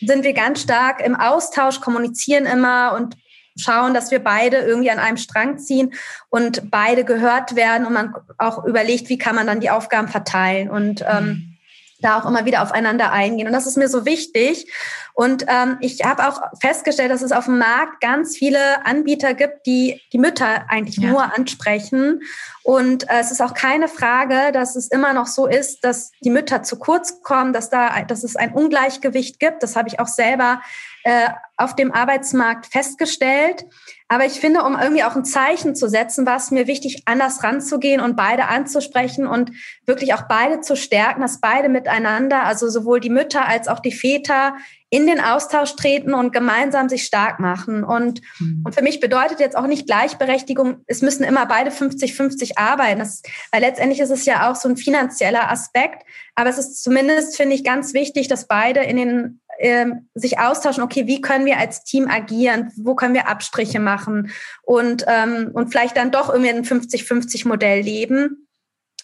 sind 0.00 0.24
wir 0.24 0.32
ganz 0.32 0.62
stark 0.62 1.00
im 1.00 1.14
Austausch, 1.14 1.80
kommunizieren 1.80 2.46
immer 2.46 2.94
und 2.94 3.16
schauen, 3.56 3.94
dass 3.94 4.10
wir 4.10 4.22
beide 4.22 4.58
irgendwie 4.58 4.90
an 4.90 4.98
einem 4.98 5.16
Strang 5.16 5.58
ziehen 5.58 5.92
und 6.30 6.70
beide 6.70 7.04
gehört 7.04 7.56
werden 7.56 7.86
und 7.86 7.92
man 7.92 8.14
auch 8.38 8.64
überlegt, 8.64 9.08
wie 9.08 9.18
kann 9.18 9.34
man 9.34 9.46
dann 9.46 9.60
die 9.60 9.70
Aufgaben 9.70 10.08
verteilen 10.08 10.70
und 10.70 11.04
ähm, 11.08 11.24
mhm. 11.26 11.56
da 12.00 12.18
auch 12.18 12.26
immer 12.26 12.44
wieder 12.44 12.62
aufeinander 12.62 13.12
eingehen. 13.12 13.46
Und 13.46 13.52
das 13.52 13.66
ist 13.66 13.76
mir 13.76 13.88
so 13.88 14.04
wichtig. 14.04 14.66
Und 15.14 15.44
ähm, 15.48 15.76
ich 15.80 16.04
habe 16.04 16.26
auch 16.26 16.40
festgestellt, 16.60 17.10
dass 17.10 17.22
es 17.22 17.32
auf 17.32 17.44
dem 17.44 17.58
Markt 17.58 18.00
ganz 18.00 18.36
viele 18.36 18.84
Anbieter 18.86 19.34
gibt, 19.34 19.66
die 19.66 20.00
die 20.12 20.18
Mütter 20.18 20.64
eigentlich 20.68 20.96
ja. 20.96 21.10
nur 21.10 21.36
ansprechen. 21.36 22.22
Und 22.62 23.08
äh, 23.10 23.18
es 23.20 23.30
ist 23.30 23.42
auch 23.42 23.54
keine 23.54 23.88
Frage, 23.88 24.52
dass 24.52 24.76
es 24.76 24.88
immer 24.88 25.12
noch 25.12 25.26
so 25.26 25.46
ist, 25.46 25.84
dass 25.84 26.12
die 26.24 26.30
Mütter 26.30 26.62
zu 26.62 26.78
kurz 26.78 27.22
kommen, 27.22 27.52
dass 27.52 27.68
da, 27.68 28.02
dass 28.02 28.24
es 28.24 28.36
ein 28.36 28.52
Ungleichgewicht 28.52 29.38
gibt. 29.38 29.62
Das 29.62 29.76
habe 29.76 29.88
ich 29.88 30.00
auch 30.00 30.06
selber 30.06 30.62
äh, 31.04 31.28
auf 31.56 31.74
dem 31.74 31.92
Arbeitsmarkt 31.92 32.66
festgestellt. 32.66 33.66
Aber 34.08 34.24
ich 34.24 34.40
finde, 34.40 34.62
um 34.62 34.78
irgendwie 34.78 35.04
auch 35.04 35.16
ein 35.16 35.24
Zeichen 35.24 35.74
zu 35.74 35.88
setzen, 35.88 36.26
war 36.26 36.36
es 36.36 36.50
mir 36.50 36.66
wichtig, 36.66 37.02
anders 37.06 37.42
ranzugehen 37.42 38.00
und 38.00 38.14
beide 38.14 38.46
anzusprechen 38.46 39.26
und 39.26 39.52
wirklich 39.86 40.14
auch 40.14 40.22
beide 40.28 40.60
zu 40.60 40.76
stärken, 40.76 41.22
dass 41.22 41.40
beide 41.40 41.68
miteinander, 41.68 42.44
also 42.44 42.68
sowohl 42.68 43.00
die 43.00 43.10
Mütter 43.10 43.46
als 43.46 43.68
auch 43.68 43.80
die 43.80 43.92
Väter 43.92 44.54
in 44.92 45.06
den 45.06 45.20
Austausch 45.20 45.74
treten 45.74 46.12
und 46.12 46.34
gemeinsam 46.34 46.90
sich 46.90 47.04
stark 47.04 47.40
machen. 47.40 47.82
Und, 47.82 48.20
mhm. 48.38 48.60
und 48.66 48.74
für 48.74 48.82
mich 48.82 49.00
bedeutet 49.00 49.40
jetzt 49.40 49.56
auch 49.56 49.66
nicht 49.66 49.86
Gleichberechtigung, 49.86 50.82
es 50.86 51.00
müssen 51.00 51.24
immer 51.24 51.46
beide 51.46 51.70
50-50 51.70 52.58
arbeiten. 52.58 52.98
Das, 52.98 53.22
weil 53.50 53.62
letztendlich 53.62 54.00
ist 54.00 54.10
es 54.10 54.26
ja 54.26 54.50
auch 54.50 54.54
so 54.54 54.68
ein 54.68 54.76
finanzieller 54.76 55.50
Aspekt. 55.50 56.04
Aber 56.34 56.50
es 56.50 56.58
ist 56.58 56.82
zumindest, 56.82 57.38
finde 57.38 57.54
ich, 57.54 57.64
ganz 57.64 57.94
wichtig, 57.94 58.28
dass 58.28 58.46
beide 58.46 58.80
in 58.80 58.98
den 58.98 59.40
ähm, 59.60 60.10
sich 60.12 60.38
austauschen, 60.38 60.82
okay, 60.82 61.06
wie 61.06 61.22
können 61.22 61.46
wir 61.46 61.56
als 61.56 61.84
Team 61.84 62.10
agieren, 62.10 62.70
wo 62.76 62.94
können 62.94 63.14
wir 63.14 63.28
Abstriche 63.28 63.80
machen 63.80 64.30
und, 64.60 65.06
ähm, 65.08 65.52
und 65.54 65.70
vielleicht 65.70 65.96
dann 65.96 66.10
doch 66.10 66.28
irgendwie 66.28 66.50
ein 66.50 66.66
50-50-Modell 66.66 67.80
leben. 67.80 68.46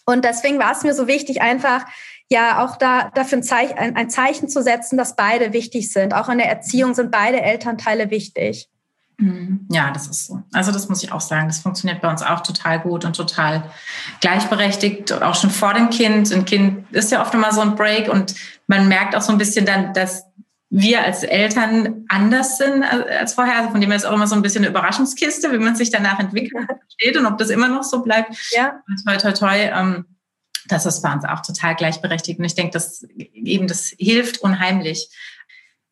Und 0.05 0.23
deswegen 0.23 0.59
war 0.59 0.71
es 0.71 0.83
mir 0.83 0.93
so 0.93 1.07
wichtig, 1.07 1.41
einfach 1.41 1.85
ja 2.29 2.63
auch 2.63 2.77
da 2.77 3.11
dafür 3.13 3.39
ein 3.39 3.43
Zeichen, 3.43 3.77
ein, 3.77 3.95
ein 3.95 4.09
Zeichen 4.09 4.47
zu 4.47 4.61
setzen, 4.61 4.97
dass 4.97 5.15
beide 5.15 5.53
wichtig 5.53 5.91
sind. 5.91 6.13
Auch 6.13 6.29
in 6.29 6.37
der 6.37 6.47
Erziehung 6.47 6.93
sind 6.93 7.11
beide 7.11 7.41
Elternteile 7.41 8.11
wichtig. 8.11 8.69
Mhm. 9.17 9.67
Ja, 9.69 9.91
das 9.91 10.07
ist 10.07 10.27
so. 10.27 10.41
Also 10.53 10.71
das 10.71 10.87
muss 10.87 11.03
ich 11.03 11.11
auch 11.11 11.21
sagen. 11.21 11.47
Das 11.47 11.59
funktioniert 11.59 12.01
bei 12.01 12.09
uns 12.09 12.23
auch 12.23 12.41
total 12.41 12.79
gut 12.79 13.03
und 13.03 13.15
total 13.15 13.63
gleichberechtigt, 14.21 15.11
auch 15.11 15.35
schon 15.35 15.49
vor 15.49 15.73
dem 15.73 15.89
Kind. 15.89 16.31
Ein 16.31 16.45
Kind 16.45 16.89
ist 16.91 17.11
ja 17.11 17.21
oft 17.21 17.33
immer 17.33 17.51
so 17.51 17.61
ein 17.61 17.75
Break 17.75 18.09
und 18.09 18.35
man 18.67 18.87
merkt 18.87 19.15
auch 19.15 19.21
so 19.21 19.31
ein 19.31 19.37
bisschen 19.37 19.65
dann, 19.65 19.93
dass 19.93 20.23
wir 20.69 21.03
als 21.03 21.23
Eltern 21.23 22.05
anders 22.07 22.57
sind 22.59 22.83
als 22.83 23.33
vorher. 23.33 23.57
Also 23.57 23.71
von 23.71 23.81
dem 23.81 23.89
her 23.89 23.97
ist 23.97 24.05
auch 24.05 24.13
immer 24.13 24.27
so 24.27 24.35
ein 24.35 24.41
bisschen 24.41 24.63
eine 24.63 24.69
Überraschungskiste, 24.69 25.51
wie 25.51 25.57
man 25.57 25.75
sich 25.75 25.89
danach 25.89 26.19
entwickelt 26.19 26.67
steht 26.93 27.17
und 27.17 27.25
ob 27.25 27.37
das 27.39 27.49
immer 27.49 27.67
noch 27.67 27.83
so 27.83 28.03
bleibt. 28.03 28.35
Ja. 28.51 28.79
Toi, 29.05 29.17
toi, 29.17 29.31
toi. 29.33 29.55
Ähm, 29.57 30.05
das 30.71 30.85
ist 30.85 31.01
bei 31.01 31.11
uns 31.11 31.25
auch 31.25 31.41
total 31.41 31.75
gleichberechtigt. 31.75 32.39
Und 32.39 32.45
ich 32.45 32.55
denke, 32.55 32.71
dass 32.71 33.03
eben 33.17 33.67
das 33.67 33.93
hilft 33.97 34.39
unheimlich. 34.39 35.09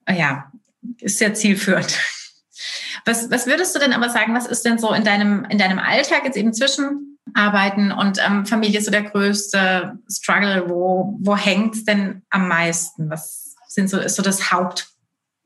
Ja, 0.08 0.52
ist 1.00 1.18
sehr 1.18 1.34
zielführend. 1.34 1.98
Was, 3.06 3.30
was 3.32 3.48
würdest 3.48 3.76
du 3.76 3.80
denn 3.80 3.94
aber 3.94 4.10
sagen, 4.10 4.36
was 4.36 4.48
ist 4.48 4.66
denn 4.66 4.80
so 4.80 4.92
in 4.94 5.04
deinem, 5.04 5.46
in 5.46 5.58
deinem 5.58 5.80
Alltag 5.80 6.24
jetzt 6.26 6.38
eben 6.38 6.54
zwischen 6.54 7.18
Arbeiten 7.34 7.92
und 7.92 8.20
ähm, 8.26 8.46
Familie 8.46 8.82
so 8.82 8.92
der 8.92 9.04
größte 9.04 9.98
Struggle? 10.10 10.70
Wo, 10.70 11.18
wo 11.22 11.38
hängt 11.38 11.76
es 11.76 11.86
denn 11.86 12.24
am 12.30 12.48
meisten? 12.48 13.10
Was 13.10 13.56
sind 13.68 13.90
so, 13.90 14.00
ist 14.00 14.16
so 14.16 14.24
das 14.24 14.52
Haupt, 14.52 14.90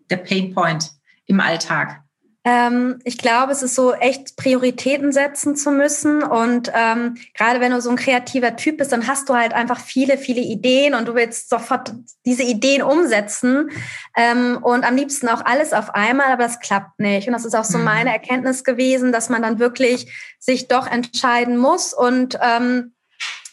der 0.09 0.17
Painpoint 0.17 0.91
im 1.25 1.39
Alltag? 1.39 2.03
Ähm, 2.43 2.99
ich 3.03 3.19
glaube, 3.19 3.51
es 3.51 3.61
ist 3.61 3.75
so 3.75 3.93
echt 3.93 4.35
Prioritäten 4.35 5.11
setzen 5.11 5.55
zu 5.55 5.71
müssen. 5.71 6.23
Und 6.23 6.71
ähm, 6.73 7.15
gerade 7.35 7.59
wenn 7.59 7.71
du 7.71 7.81
so 7.81 7.91
ein 7.91 7.97
kreativer 7.97 8.55
Typ 8.55 8.77
bist, 8.77 8.91
dann 8.91 9.07
hast 9.07 9.29
du 9.29 9.35
halt 9.35 9.53
einfach 9.53 9.79
viele, 9.79 10.17
viele 10.17 10.41
Ideen 10.41 10.95
und 10.95 11.07
du 11.07 11.13
willst 11.13 11.49
sofort 11.49 11.93
diese 12.25 12.43
Ideen 12.43 12.81
umsetzen 12.81 13.69
ähm, 14.17 14.57
und 14.61 14.83
am 14.83 14.95
liebsten 14.95 15.27
auch 15.29 15.45
alles 15.45 15.71
auf 15.71 15.93
einmal, 15.93 16.31
aber 16.31 16.43
das 16.43 16.59
klappt 16.59 16.99
nicht. 16.99 17.27
Und 17.27 17.33
das 17.33 17.45
ist 17.45 17.55
auch 17.55 17.63
so 17.63 17.77
mhm. 17.77 17.83
meine 17.83 18.11
Erkenntnis 18.11 18.63
gewesen, 18.63 19.11
dass 19.11 19.29
man 19.29 19.43
dann 19.43 19.59
wirklich 19.59 20.11
sich 20.39 20.67
doch 20.67 20.87
entscheiden 20.87 21.57
muss 21.57 21.93
und 21.93 22.39
ähm, 22.41 22.93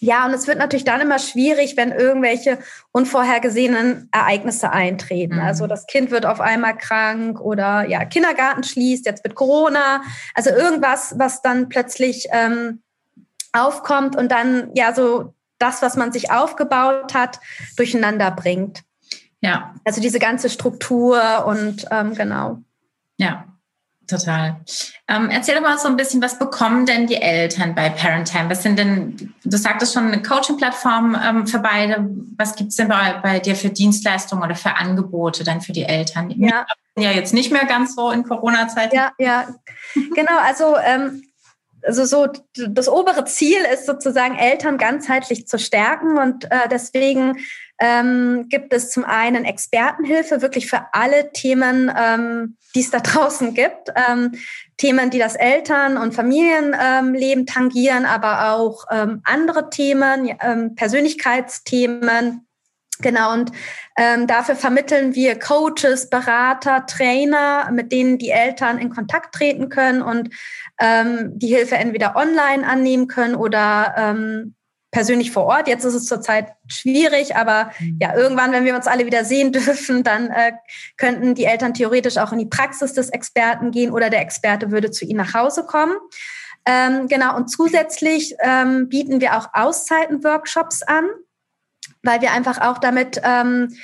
ja, 0.00 0.26
und 0.26 0.32
es 0.32 0.46
wird 0.46 0.58
natürlich 0.58 0.84
dann 0.84 1.00
immer 1.00 1.18
schwierig, 1.18 1.76
wenn 1.76 1.92
irgendwelche 1.92 2.58
unvorhergesehenen 2.92 4.08
Ereignisse 4.12 4.70
eintreten. 4.70 5.36
Mhm. 5.36 5.42
Also 5.42 5.66
das 5.66 5.86
Kind 5.86 6.10
wird 6.10 6.26
auf 6.26 6.40
einmal 6.40 6.76
krank 6.76 7.40
oder 7.40 7.86
ja, 7.88 8.04
Kindergarten 8.04 8.62
schließt, 8.62 9.06
jetzt 9.06 9.24
wird 9.24 9.34
Corona. 9.34 10.02
Also 10.34 10.50
irgendwas, 10.50 11.14
was 11.18 11.42
dann 11.42 11.68
plötzlich 11.68 12.28
ähm, 12.30 12.82
aufkommt 13.52 14.16
und 14.16 14.30
dann 14.30 14.70
ja 14.74 14.94
so 14.94 15.34
das, 15.58 15.82
was 15.82 15.96
man 15.96 16.12
sich 16.12 16.30
aufgebaut 16.30 17.14
hat, 17.14 17.40
durcheinander 17.76 18.30
bringt. 18.30 18.82
Ja. 19.40 19.74
Also 19.84 20.00
diese 20.00 20.18
ganze 20.18 20.50
Struktur 20.50 21.44
und 21.46 21.86
ähm, 21.90 22.14
genau. 22.14 22.58
Ja, 23.16 23.44
Total. 24.08 24.56
Ähm, 25.06 25.28
erzähl 25.30 25.54
doch 25.54 25.60
mal 25.60 25.78
so 25.78 25.86
ein 25.86 25.96
bisschen, 25.96 26.22
was 26.22 26.38
bekommen 26.38 26.86
denn 26.86 27.06
die 27.06 27.20
Eltern 27.20 27.74
bei 27.74 27.90
Parenttime? 27.90 28.48
Was 28.48 28.62
sind 28.62 28.78
denn, 28.78 29.34
du 29.44 29.56
sagtest 29.56 29.92
schon, 29.92 30.06
eine 30.06 30.22
Coaching-Plattform 30.22 31.16
ähm, 31.22 31.46
für 31.46 31.58
beide. 31.58 32.08
Was 32.38 32.56
gibt 32.56 32.70
es 32.70 32.76
denn 32.76 32.88
bei, 32.88 33.20
bei 33.22 33.38
dir 33.38 33.54
für 33.54 33.68
Dienstleistungen 33.68 34.42
oder 34.42 34.54
für 34.54 34.74
Angebote 34.74 35.44
dann 35.44 35.60
für 35.60 35.72
die 35.72 35.84
Eltern? 35.84 36.30
Ja. 36.30 36.66
Ja, 36.96 37.12
jetzt 37.12 37.34
nicht 37.34 37.52
mehr 37.52 37.66
ganz 37.66 37.94
so 37.94 38.10
in 38.10 38.24
Corona-Zeiten. 38.24 38.96
Ja, 38.96 39.12
ja. 39.18 39.46
genau. 40.14 40.38
Also, 40.42 40.76
ähm, 40.82 41.22
also 41.86 42.04
so 42.06 42.26
das 42.54 42.88
obere 42.88 43.24
Ziel 43.26 43.58
ist 43.72 43.86
sozusagen 43.86 44.36
Eltern 44.36 44.78
ganzheitlich 44.78 45.46
zu 45.46 45.58
stärken 45.58 46.18
und 46.18 46.46
äh, 46.46 46.68
deswegen 46.70 47.36
ähm, 47.78 48.46
gibt 48.48 48.72
es 48.72 48.90
zum 48.90 49.04
einen 49.04 49.44
Expertenhilfe 49.44 50.42
wirklich 50.42 50.68
für 50.68 50.86
alle 50.92 51.32
Themen, 51.32 51.92
ähm, 51.96 52.56
die 52.74 52.80
es 52.80 52.90
da 52.90 52.98
draußen 53.00 53.54
gibt. 53.54 53.90
Ähm, 53.94 54.32
Themen, 54.76 55.10
die 55.10 55.18
das 55.18 55.34
Eltern- 55.34 55.96
und 55.96 56.14
Familienleben 56.14 57.46
tangieren, 57.46 58.04
aber 58.04 58.52
auch 58.52 58.84
ähm, 58.90 59.20
andere 59.24 59.70
Themen, 59.70 60.30
ähm, 60.40 60.74
Persönlichkeitsthemen. 60.76 62.46
Genau, 63.00 63.32
und 63.32 63.52
ähm, 63.96 64.26
dafür 64.26 64.56
vermitteln 64.56 65.14
wir 65.14 65.38
Coaches, 65.38 66.10
Berater, 66.10 66.84
Trainer, 66.86 67.70
mit 67.72 67.92
denen 67.92 68.18
die 68.18 68.30
Eltern 68.30 68.78
in 68.78 68.90
Kontakt 68.90 69.34
treten 69.34 69.68
können 69.68 70.02
und 70.02 70.30
ähm, 70.80 71.38
die 71.38 71.46
Hilfe 71.46 71.76
entweder 71.76 72.16
online 72.16 72.66
annehmen 72.66 73.06
können 73.06 73.36
oder 73.36 73.94
ähm, 73.96 74.54
persönlich 74.90 75.32
vor 75.32 75.44
Ort. 75.44 75.68
Jetzt 75.68 75.84
ist 75.84 75.94
es 75.94 76.06
zurzeit 76.06 76.52
schwierig, 76.66 77.36
aber 77.36 77.70
mhm. 77.78 77.98
ja, 78.00 78.16
irgendwann, 78.16 78.52
wenn 78.52 78.64
wir 78.64 78.74
uns 78.74 78.86
alle 78.86 79.06
wieder 79.06 79.24
sehen 79.24 79.52
dürfen, 79.52 80.02
dann 80.02 80.30
äh, 80.30 80.52
könnten 80.96 81.34
die 81.34 81.44
Eltern 81.44 81.74
theoretisch 81.74 82.16
auch 82.18 82.32
in 82.32 82.38
die 82.38 82.46
Praxis 82.46 82.94
des 82.94 83.10
Experten 83.10 83.70
gehen 83.70 83.92
oder 83.92 84.10
der 84.10 84.20
Experte 84.20 84.70
würde 84.70 84.90
zu 84.90 85.04
ihnen 85.04 85.18
nach 85.18 85.34
Hause 85.34 85.64
kommen. 85.64 85.96
Ähm, 86.66 87.08
genau, 87.08 87.36
und 87.36 87.48
zusätzlich 87.48 88.34
ähm, 88.42 88.88
bieten 88.88 89.20
wir 89.20 89.36
auch 89.38 89.48
Auszeiten-Workshops 89.52 90.82
an, 90.82 91.06
weil 92.02 92.20
wir 92.20 92.32
einfach 92.32 92.60
auch 92.60 92.78
damit 92.78 93.20
ähm, 93.24 93.74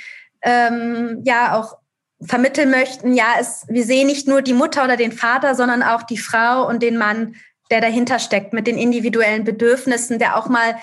ähm, 0.43 1.21
ja 1.25 1.57
auch 1.57 1.77
vermitteln 2.21 2.69
möchten, 2.69 3.13
ja, 3.13 3.33
es, 3.39 3.65
wir 3.67 3.83
sehen 3.83 4.07
nicht 4.07 4.27
nur 4.27 4.41
die 4.41 4.53
Mutter 4.53 4.83
oder 4.83 4.97
den 4.97 5.11
Vater, 5.11 5.55
sondern 5.55 5.83
auch 5.83 6.03
die 6.03 6.17
Frau 6.17 6.67
und 6.67 6.81
den 6.81 6.97
Mann 6.97 7.35
der 7.71 7.81
dahinter 7.81 8.19
steckt 8.19 8.53
mit 8.53 8.67
den 8.67 8.77
individuellen 8.77 9.43
Bedürfnissen, 9.43 10.19
der 10.19 10.37
auch 10.37 10.47
mal 10.47 10.75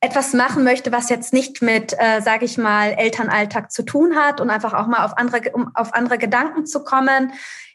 etwas 0.00 0.32
machen 0.32 0.64
möchte, 0.64 0.92
was 0.92 1.10
jetzt 1.10 1.32
nicht 1.32 1.60
mit, 1.60 1.94
äh, 1.98 2.22
sage 2.22 2.46
ich 2.46 2.56
mal, 2.56 2.92
Elternalltag 2.92 3.70
zu 3.70 3.82
tun 3.82 4.16
hat 4.16 4.40
und 4.40 4.48
einfach 4.48 4.72
auch 4.72 4.86
mal 4.86 5.04
auf 5.04 5.18
andere, 5.18 5.50
um 5.52 5.74
auf 5.74 5.92
andere 5.92 6.16
Gedanken 6.16 6.64
zu 6.66 6.82
kommen. 6.84 7.32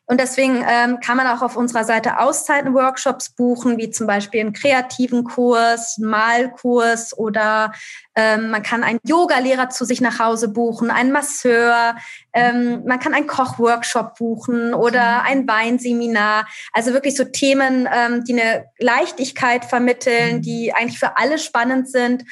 Und 0.07 0.19
deswegen 0.19 0.63
ähm, 0.67 0.99
kann 0.99 1.17
man 1.17 1.25
auch 1.25 1.41
auf 1.41 1.57
unserer 1.57 1.83
Seite 1.83 2.19
Auszeiten-Workshops 2.19 3.31
buchen, 3.31 3.77
wie 3.77 3.89
zum 3.89 4.05
Beispiel 4.05 4.41
einen 4.41 4.53
kreativen 4.53 5.23
Kurs, 5.23 5.97
einen 5.97 6.09
Malkurs 6.09 7.17
oder 7.17 7.71
ähm, 8.15 8.51
man 8.51 8.61
kann 8.61 8.83
einen 8.83 8.99
Yoga-Lehrer 9.03 9.69
zu 9.69 9.83
sich 9.83 10.01
nach 10.01 10.19
Hause 10.19 10.49
buchen, 10.49 10.91
einen 10.91 11.11
Masseur, 11.11 11.95
ähm, 12.33 12.83
man 12.85 12.99
kann 12.99 13.15
einen 13.15 13.25
Kochworkshop 13.25 14.15
buchen 14.15 14.75
oder 14.75 15.21
mhm. 15.21 15.25
ein 15.25 15.47
Weinseminar. 15.47 16.45
Also 16.71 16.93
wirklich 16.93 17.15
so 17.15 17.23
Themen, 17.23 17.89
ähm, 17.91 18.23
die 18.23 18.39
eine 18.39 18.65
Leichtigkeit 18.77 19.65
vermitteln, 19.65 20.37
mhm. 20.37 20.41
die 20.43 20.73
eigentlich 20.73 20.99
für 20.99 21.17
alle 21.17 21.39
spannend 21.39 21.89
sind. 21.89 22.25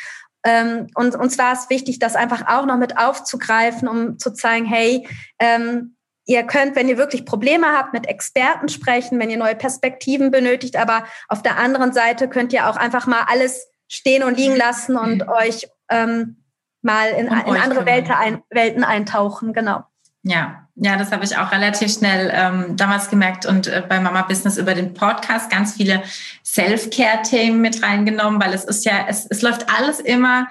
Ähm, 0.45 0.87
und 0.93 1.15
uns 1.15 1.37
war 1.37 1.53
es 1.53 1.69
wichtig, 1.69 1.99
das 1.99 2.15
einfach 2.15 2.47
auch 2.47 2.65
noch 2.65 2.77
mit 2.77 2.97
aufzugreifen, 2.97 3.87
um 3.87 4.19
zu 4.19 4.31
zeigen, 4.33 4.65
hey, 4.65 5.07
ähm, 5.39 5.95
Ihr 6.25 6.43
könnt, 6.43 6.75
wenn 6.75 6.87
ihr 6.87 6.97
wirklich 6.97 7.25
Probleme 7.25 7.67
habt, 7.67 7.93
mit 7.93 8.07
Experten 8.07 8.69
sprechen, 8.69 9.19
wenn 9.19 9.29
ihr 9.29 9.37
neue 9.37 9.55
Perspektiven 9.55 10.31
benötigt, 10.31 10.77
aber 10.77 11.03
auf 11.27 11.41
der 11.41 11.57
anderen 11.57 11.91
Seite 11.91 12.29
könnt 12.29 12.53
ihr 12.53 12.69
auch 12.69 12.77
einfach 12.77 13.07
mal 13.07 13.25
alles 13.27 13.67
stehen 13.87 14.23
und 14.23 14.37
liegen 14.37 14.55
lassen 14.55 14.97
und 14.97 15.25
mhm. 15.25 15.29
euch 15.29 15.67
ähm, 15.89 16.43
mal 16.81 17.09
in, 17.09 17.27
in 17.27 17.57
andere 17.57 17.85
Welten, 17.85 18.11
ein, 18.11 18.41
Welten 18.49 18.83
eintauchen, 18.83 19.53
genau. 19.53 19.83
Ja, 20.23 20.67
ja, 20.75 20.95
das 20.95 21.11
habe 21.11 21.25
ich 21.25 21.37
auch 21.37 21.51
relativ 21.51 21.93
schnell 21.93 22.31
ähm, 22.33 22.77
damals 22.77 23.09
gemerkt 23.09 23.45
und 23.45 23.67
äh, 23.67 23.83
bei 23.87 23.99
Mama 23.99 24.21
Business 24.23 24.57
über 24.57 24.73
den 24.73 24.93
Podcast 24.93 25.51
ganz 25.51 25.73
viele 25.75 26.01
Self-Care-Themen 26.45 27.61
mit 27.61 27.83
reingenommen, 27.83 28.41
weil 28.41 28.53
es 28.53 28.63
ist 28.63 28.85
ja, 28.85 29.05
es, 29.07 29.27
es 29.29 29.41
läuft 29.41 29.67
alles 29.69 29.99
immer 29.99 30.47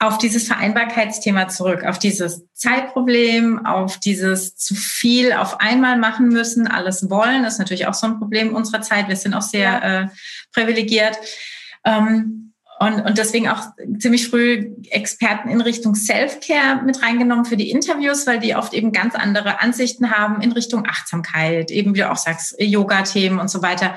auf 0.00 0.16
dieses 0.16 0.48
Vereinbarkeitsthema 0.48 1.48
zurück, 1.48 1.84
auf 1.84 1.98
dieses 1.98 2.46
Zeitproblem, 2.54 3.66
auf 3.66 3.98
dieses 3.98 4.56
zu 4.56 4.74
viel 4.74 5.34
auf 5.34 5.60
einmal 5.60 5.98
machen 5.98 6.28
müssen, 6.28 6.66
alles 6.66 7.10
wollen, 7.10 7.44
ist 7.44 7.58
natürlich 7.58 7.86
auch 7.86 7.94
so 7.94 8.06
ein 8.06 8.18
Problem 8.18 8.54
unserer 8.54 8.80
Zeit. 8.80 9.08
Wir 9.08 9.16
sind 9.16 9.34
auch 9.34 9.42
sehr 9.42 9.84
äh, 9.84 10.08
privilegiert. 10.52 11.18
Ähm, 11.84 12.54
und, 12.80 13.02
und 13.02 13.18
deswegen 13.18 13.46
auch 13.50 13.62
ziemlich 13.98 14.30
früh 14.30 14.74
Experten 14.88 15.50
in 15.50 15.60
Richtung 15.60 15.94
Self-Care 15.94 16.82
mit 16.82 17.02
reingenommen 17.02 17.44
für 17.44 17.58
die 17.58 17.70
Interviews, 17.70 18.26
weil 18.26 18.40
die 18.40 18.56
oft 18.56 18.72
eben 18.72 18.92
ganz 18.92 19.14
andere 19.14 19.60
Ansichten 19.60 20.10
haben 20.10 20.40
in 20.40 20.52
Richtung 20.52 20.86
Achtsamkeit, 20.88 21.70
eben 21.70 21.94
wie 21.94 21.98
du 21.98 22.10
auch 22.10 22.16
sagst, 22.16 22.54
Yoga-Themen 22.58 23.38
und 23.38 23.50
so 23.50 23.60
weiter. 23.60 23.96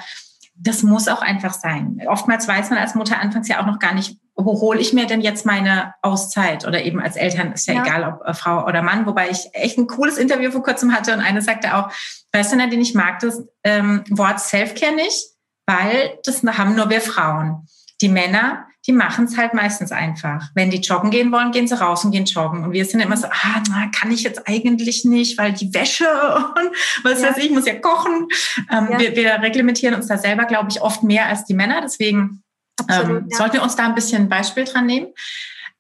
Das 0.56 0.84
muss 0.84 1.08
auch 1.08 1.22
einfach 1.22 1.54
sein. 1.54 2.02
Oftmals 2.08 2.46
weiß 2.46 2.72
man 2.72 2.80
als 2.80 2.94
Mutter 2.94 3.22
anfangs 3.22 3.48
ja 3.48 3.62
auch 3.62 3.66
noch 3.66 3.80
gar 3.80 3.94
nicht, 3.94 4.18
hole 4.46 4.80
ich 4.80 4.94
mir 4.94 5.06
denn 5.06 5.22
jetzt 5.22 5.46
meine 5.46 5.94
Auszeit? 6.02 6.66
Oder 6.68 6.84
eben 6.84 7.00
als 7.00 7.16
Eltern 7.16 7.52
ist 7.52 7.68
ja, 7.68 7.76
ja. 7.76 7.84
egal, 7.84 8.04
ob 8.04 8.28
äh, 8.28 8.34
Frau 8.34 8.66
oder 8.66 8.82
Mann. 8.82 9.06
Wobei 9.06 9.30
ich 9.30 9.50
echt 9.54 9.78
ein 9.78 9.88
cooles 9.88 10.18
Interview 10.18 10.52
vor 10.52 10.64
kurzem 10.64 10.94
hatte 10.94 11.14
und 11.14 11.22
eine 11.22 11.42
sagte 11.42 11.76
auch, 11.76 11.90
weißt 12.32 12.54
du, 12.54 12.58
Nadine, 12.58 12.82
ich 12.82 12.94
mag 12.94 13.20
das 13.20 13.44
ähm, 13.64 14.04
Wort 14.10 14.40
Self-Care 14.40 14.96
nicht, 14.96 15.34
weil 15.66 16.20
das 16.26 16.44
haben 16.44 16.76
nur 16.76 16.90
wir 16.90 17.02
Frauen. 17.02 17.68
Die 18.02 18.10
Männer, 18.10 18.66
die 18.86 18.92
machen 18.92 19.26
es 19.26 19.38
halt 19.38 19.54
meistens 19.54 19.92
einfach. 19.92 20.50
Wenn 20.56 20.70
die 20.70 20.82
joggen 20.82 21.10
gehen 21.10 21.32
wollen, 21.32 21.52
gehen 21.52 21.68
sie 21.68 21.80
raus 21.80 22.04
und 22.04 22.12
gehen 22.12 22.26
joggen. 22.26 22.66
Und 22.66 22.74
wir 22.74 22.84
sind 22.84 23.00
immer 23.00 23.16
so, 23.16 23.28
ah, 23.28 23.64
na, 23.70 23.90
kann 23.98 24.12
ich 24.12 24.24
jetzt 24.24 24.48
eigentlich 24.48 25.06
nicht, 25.06 25.38
weil 25.38 25.54
die 25.54 25.74
Wäsche 25.74 26.06
und 26.36 26.76
was 27.04 27.22
ja. 27.22 27.30
weiß 27.30 27.38
ich, 27.38 27.52
muss 27.52 27.66
ja 27.66 27.76
kochen. 27.76 28.28
Ähm, 28.70 28.90
ja. 28.92 29.00
Wir, 29.00 29.16
wir 29.16 29.34
reglementieren 29.42 29.96
uns 29.96 30.08
da 30.08 30.18
selber, 30.18 30.46
glaube 30.46 30.70
ich, 30.70 30.82
oft 30.82 31.04
mehr 31.04 31.28
als 31.28 31.46
die 31.46 31.54
Männer. 31.54 31.80
Deswegen 31.82 32.43
Absolut, 32.80 33.24
ähm, 33.24 33.28
ja. 33.30 33.38
sollten 33.38 33.54
wir 33.56 33.64
uns 33.64 33.76
da 33.76 33.86
ein 33.86 33.96
bisschen 33.96 34.24
ein 34.24 34.30
Beispiel 34.30 34.66
dran 34.66 34.86
nehmen. 34.86 35.08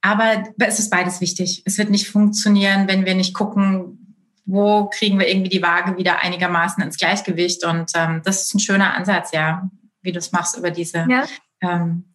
Aber 0.02 0.44
es 0.60 0.80
ist 0.80 0.90
beides 0.90 1.22
wichtig. 1.22 1.64
Es 1.66 1.78
wird 1.78 1.90
nicht 1.90 2.10
funktionieren, 2.10 2.88
wenn 2.90 3.06
wir 3.06 3.16
nicht 3.16 3.34
gucken, 3.34 4.18
wo 4.46 4.90
kriegen 4.90 5.18
wir 5.18 5.30
irgendwie 5.30 5.50
die 5.50 5.62
Waage 5.62 5.98
wieder 5.98 6.20
einigermaßen 6.20 6.84
ins 6.84 6.98
Gleichgewicht. 6.98 7.64
Und 7.64 7.92
ähm, 7.96 8.22
das 8.26 8.44
ist 8.44 8.54
ein 8.54 8.60
schöner 8.60 8.94
Ansatz, 8.96 9.32
ja, 9.32 9.70
wie 10.02 10.12
du 10.12 10.20
es 10.20 10.34
machst 10.34 10.58
über 10.58 10.72
diese 10.72 11.08
ja. 11.10 11.24
ähm, 11.62 12.14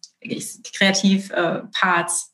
Kreativ-Parts. 0.75 2.31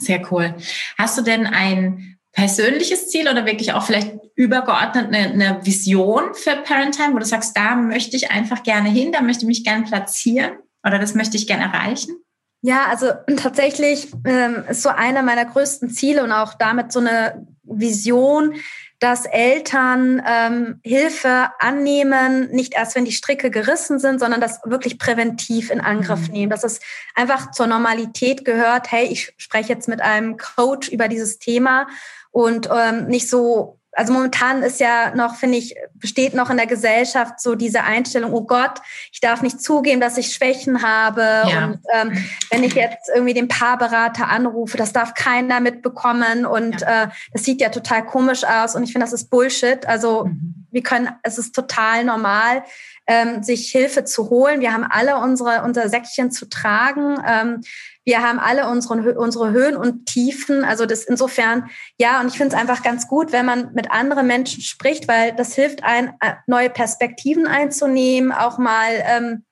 Äh, 0.00 0.04
Sehr 0.04 0.32
cool. 0.32 0.54
Hast 0.96 1.18
du 1.18 1.22
denn 1.22 1.46
ein 1.46 2.18
persönliches 2.32 3.10
Ziel 3.10 3.28
oder 3.28 3.44
wirklich 3.44 3.74
auch 3.74 3.82
vielleicht 3.82 4.14
übergeordnet 4.36 5.08
eine, 5.08 5.32
eine 5.32 5.66
Vision 5.66 6.32
für 6.34 6.56
Parentime, 6.56 7.12
wo 7.12 7.18
du 7.18 7.26
sagst, 7.26 7.54
da 7.56 7.76
möchte 7.76 8.16
ich 8.16 8.30
einfach 8.30 8.62
gerne 8.62 8.88
hin, 8.88 9.12
da 9.12 9.20
möchte 9.20 9.42
ich 9.42 9.48
mich 9.48 9.64
gerne 9.64 9.84
platzieren 9.84 10.52
oder 10.86 10.98
das 10.98 11.14
möchte 11.14 11.36
ich 11.36 11.46
gerne 11.46 11.64
erreichen? 11.64 12.16
Ja, 12.60 12.86
also 12.86 13.12
tatsächlich 13.36 14.12
ähm, 14.24 14.64
ist 14.68 14.82
so 14.82 14.88
einer 14.88 15.22
meiner 15.22 15.44
größten 15.44 15.90
Ziele 15.90 16.24
und 16.24 16.32
auch 16.32 16.54
damit 16.54 16.92
so 16.92 17.00
eine 17.00 17.46
Vision, 17.62 18.54
dass 19.00 19.26
Eltern 19.26 20.20
ähm, 20.26 20.80
Hilfe 20.82 21.50
annehmen, 21.60 22.50
nicht 22.50 22.74
erst, 22.74 22.96
wenn 22.96 23.04
die 23.04 23.12
Stricke 23.12 23.50
gerissen 23.50 24.00
sind, 24.00 24.18
sondern 24.18 24.40
das 24.40 24.60
wirklich 24.64 24.98
präventiv 24.98 25.70
in 25.70 25.80
Angriff 25.80 26.26
mhm. 26.26 26.32
nehmen. 26.32 26.50
Dass 26.50 26.64
es 26.64 26.80
einfach 27.14 27.52
zur 27.52 27.68
Normalität 27.68 28.44
gehört, 28.44 28.90
hey, 28.90 29.06
ich 29.06 29.32
spreche 29.36 29.72
jetzt 29.72 29.86
mit 29.86 30.00
einem 30.00 30.36
Coach 30.36 30.88
über 30.88 31.06
dieses 31.06 31.38
Thema 31.38 31.86
und 32.32 32.68
ähm, 32.72 33.06
nicht 33.06 33.28
so 33.28 33.77
also 33.98 34.12
momentan 34.12 34.62
ist 34.62 34.78
ja 34.78 35.12
noch, 35.16 35.34
finde 35.34 35.58
ich, 35.58 35.74
besteht 35.94 36.32
noch 36.32 36.50
in 36.50 36.56
der 36.56 36.68
Gesellschaft 36.68 37.40
so 37.40 37.56
diese 37.56 37.82
Einstellung, 37.82 38.32
oh 38.32 38.44
Gott, 38.44 38.80
ich 39.10 39.18
darf 39.18 39.42
nicht 39.42 39.60
zugeben, 39.60 40.00
dass 40.00 40.16
ich 40.16 40.32
Schwächen 40.32 40.82
habe. 40.84 41.20
Ja. 41.20 41.64
Und 41.64 41.80
ähm, 41.92 42.24
wenn 42.48 42.62
ich 42.62 42.74
jetzt 42.74 43.10
irgendwie 43.12 43.34
den 43.34 43.48
Paarberater 43.48 44.28
anrufe, 44.28 44.76
das 44.76 44.92
darf 44.92 45.14
keiner 45.14 45.58
mitbekommen. 45.58 46.46
Und 46.46 46.82
ja. 46.82 47.04
äh, 47.04 47.08
das 47.32 47.42
sieht 47.42 47.60
ja 47.60 47.70
total 47.70 48.06
komisch 48.06 48.44
aus. 48.44 48.76
Und 48.76 48.84
ich 48.84 48.92
finde, 48.92 49.04
das 49.04 49.12
ist 49.12 49.30
Bullshit. 49.30 49.84
Also 49.88 50.26
mhm. 50.26 50.66
wir 50.70 50.84
können, 50.84 51.08
es 51.24 51.36
ist 51.36 51.52
total 51.52 52.04
normal, 52.04 52.62
ähm, 53.08 53.42
sich 53.42 53.70
Hilfe 53.70 54.04
zu 54.04 54.28
holen. 54.30 54.60
Wir 54.60 54.72
haben 54.72 54.84
alle 54.84 55.16
unsere, 55.16 55.62
unser 55.64 55.88
Säckchen 55.88 56.30
zu 56.30 56.46
tragen. 56.46 57.16
Ähm, 57.26 57.62
wir 58.04 58.22
haben 58.22 58.38
alle 58.38 58.68
unsere, 58.68 59.18
unsere 59.18 59.50
Höhen 59.50 59.76
und 59.76 60.06
Tiefen. 60.06 60.62
Also 60.62 60.86
das 60.86 61.04
insofern, 61.04 61.70
ja, 61.98 62.20
und 62.20 62.28
ich 62.28 62.36
finde 62.36 62.54
es 62.54 62.60
einfach 62.60 62.82
ganz 62.82 63.08
gut, 63.08 63.32
wenn 63.32 63.46
man 63.46 63.72
mit 63.72 63.90
anderen 63.90 64.26
Menschen 64.26 64.62
spricht, 64.62 65.08
weil 65.08 65.34
das 65.34 65.54
hilft 65.54 65.82
ein, 65.82 66.14
äh, 66.20 66.34
neue 66.46 66.70
Perspektiven 66.70 67.46
einzunehmen, 67.46 68.30
auch 68.30 68.58
mal 68.58 69.02
ähm, 69.04 69.44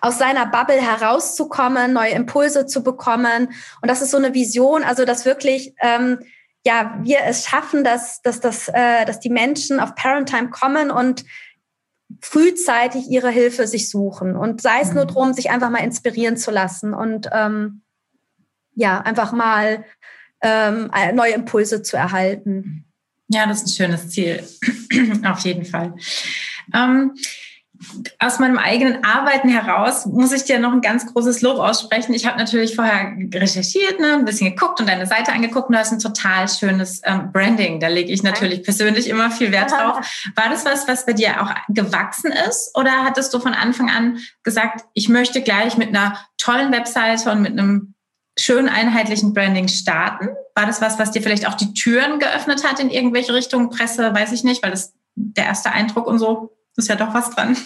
aus 0.00 0.18
seiner 0.18 0.46
Bubble 0.46 0.80
herauszukommen, 0.80 1.92
neue 1.92 2.10
Impulse 2.10 2.66
zu 2.66 2.82
bekommen. 2.82 3.52
Und 3.80 3.88
das 3.88 4.02
ist 4.02 4.10
so 4.10 4.16
eine 4.16 4.34
Vision, 4.34 4.82
also 4.82 5.04
dass 5.04 5.24
wirklich 5.24 5.74
ähm, 5.80 6.18
ja 6.66 6.98
wir 7.02 7.20
es 7.24 7.46
schaffen, 7.46 7.84
dass, 7.84 8.20
dass, 8.22 8.40
dass, 8.40 8.68
äh, 8.68 9.04
dass 9.04 9.20
die 9.20 9.30
Menschen 9.30 9.78
auf 9.78 9.94
Parentime 9.94 10.50
kommen 10.50 10.90
und 10.90 11.24
frühzeitig 12.20 13.08
ihre 13.08 13.30
Hilfe 13.30 13.66
sich 13.66 13.90
suchen 13.90 14.36
und 14.36 14.60
sei 14.62 14.80
es 14.80 14.92
nur 14.92 15.04
mhm. 15.04 15.08
darum, 15.08 15.32
sich 15.32 15.50
einfach 15.50 15.70
mal 15.70 15.84
inspirieren 15.84 16.36
zu 16.36 16.50
lassen 16.50 16.94
und 16.94 17.28
ähm, 17.32 17.82
ja, 18.74 19.00
einfach 19.00 19.32
mal 19.32 19.84
ähm, 20.40 20.90
neue 21.14 21.32
Impulse 21.32 21.82
zu 21.82 21.96
erhalten. 21.96 22.84
Ja, 23.28 23.46
das 23.46 23.62
ist 23.62 23.66
ein 23.66 23.86
schönes 23.86 24.08
Ziel, 24.08 24.42
auf 25.24 25.40
jeden 25.40 25.64
Fall. 25.64 25.94
Ähm, 26.74 27.14
aus 28.18 28.40
meinem 28.40 28.58
eigenen 28.58 29.04
Arbeiten 29.04 29.48
heraus 29.48 30.04
muss 30.06 30.32
ich 30.32 30.44
dir 30.44 30.58
noch 30.58 30.72
ein 30.72 30.80
ganz 30.80 31.06
großes 31.06 31.42
Lob 31.42 31.58
aussprechen. 31.58 32.12
Ich 32.12 32.26
habe 32.26 32.36
natürlich 32.36 32.74
vorher 32.74 33.12
recherchiert, 33.32 34.00
ne, 34.00 34.14
ein 34.14 34.24
bisschen 34.24 34.50
geguckt 34.50 34.80
und 34.80 34.88
deine 34.88 35.06
Seite 35.06 35.32
angeguckt 35.32 35.68
und 35.68 35.74
du 35.74 35.78
hast 35.78 35.92
ein 35.92 36.00
total 36.00 36.48
schönes 36.48 37.00
ähm, 37.04 37.30
Branding. 37.32 37.78
Da 37.78 37.86
lege 37.86 38.12
ich 38.12 38.22
natürlich 38.24 38.64
persönlich 38.64 39.08
immer 39.08 39.30
viel 39.30 39.52
Wert 39.52 39.70
drauf. 39.70 40.00
War 40.34 40.50
das 40.50 40.64
was, 40.64 40.88
was 40.88 41.06
bei 41.06 41.12
dir 41.12 41.40
auch 41.40 41.54
gewachsen 41.68 42.32
ist? 42.48 42.72
Oder 42.74 43.04
hattest 43.04 43.32
du 43.32 43.38
von 43.38 43.54
Anfang 43.54 43.90
an 43.90 44.18
gesagt, 44.42 44.84
ich 44.94 45.08
möchte 45.08 45.40
gleich 45.40 45.76
mit 45.76 45.88
einer 45.88 46.18
tollen 46.36 46.72
Webseite 46.72 47.30
und 47.30 47.42
mit 47.42 47.52
einem 47.52 47.94
schönen 48.36 48.68
einheitlichen 48.68 49.34
Branding 49.34 49.68
starten? 49.68 50.30
War 50.56 50.66
das 50.66 50.80
was, 50.80 50.98
was 50.98 51.12
dir 51.12 51.22
vielleicht 51.22 51.46
auch 51.46 51.54
die 51.54 51.74
Türen 51.74 52.18
geöffnet 52.18 52.64
hat 52.64 52.80
in 52.80 52.90
irgendwelche 52.90 53.34
Richtungen, 53.34 53.70
Presse, 53.70 54.12
weiß 54.12 54.32
ich 54.32 54.42
nicht, 54.42 54.64
weil 54.64 54.72
das 54.72 54.94
der 55.14 55.46
erste 55.46 55.70
Eindruck 55.70 56.06
und 56.06 56.18
so 56.18 56.57
ist 56.78 56.88
ja 56.88 56.96
doch 56.96 57.12
was 57.12 57.30
dran. 57.30 57.56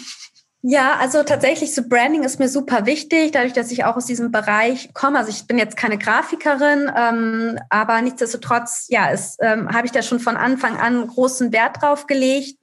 Ja, 0.65 0.95
also 1.01 1.25
tatsächlich 1.25 1.75
so 1.75 1.83
Branding 1.89 2.23
ist 2.23 2.39
mir 2.39 2.49
super 2.49 2.87
wichtig, 2.87 3.33
dadurch, 3.33 3.53
dass 3.53 3.73
ich 3.73 3.85
auch 3.85 3.97
aus 3.97 4.07
diesem 4.07 4.31
Bereich 4.31 4.95
komme. 4.95 5.19
Also 5.19 5.31
ich 5.31 5.49
bin 5.49 5.59
jetzt 5.59 5.77
keine 5.77 5.99
Grafikerin, 5.99 6.89
ähm, 6.97 7.59
aber 7.69 8.01
nichtsdestotrotz, 8.01 8.87
ja, 8.89 9.09
ähm, 9.41 9.69
habe 9.71 9.87
ich 9.87 9.93
da 9.93 10.03
schon 10.03 10.21
von 10.21 10.37
Anfang 10.37 10.77
an 10.77 11.05
großen 11.09 11.53
Wert 11.53 11.83
drauf 11.83 12.07
gelegt. 12.07 12.59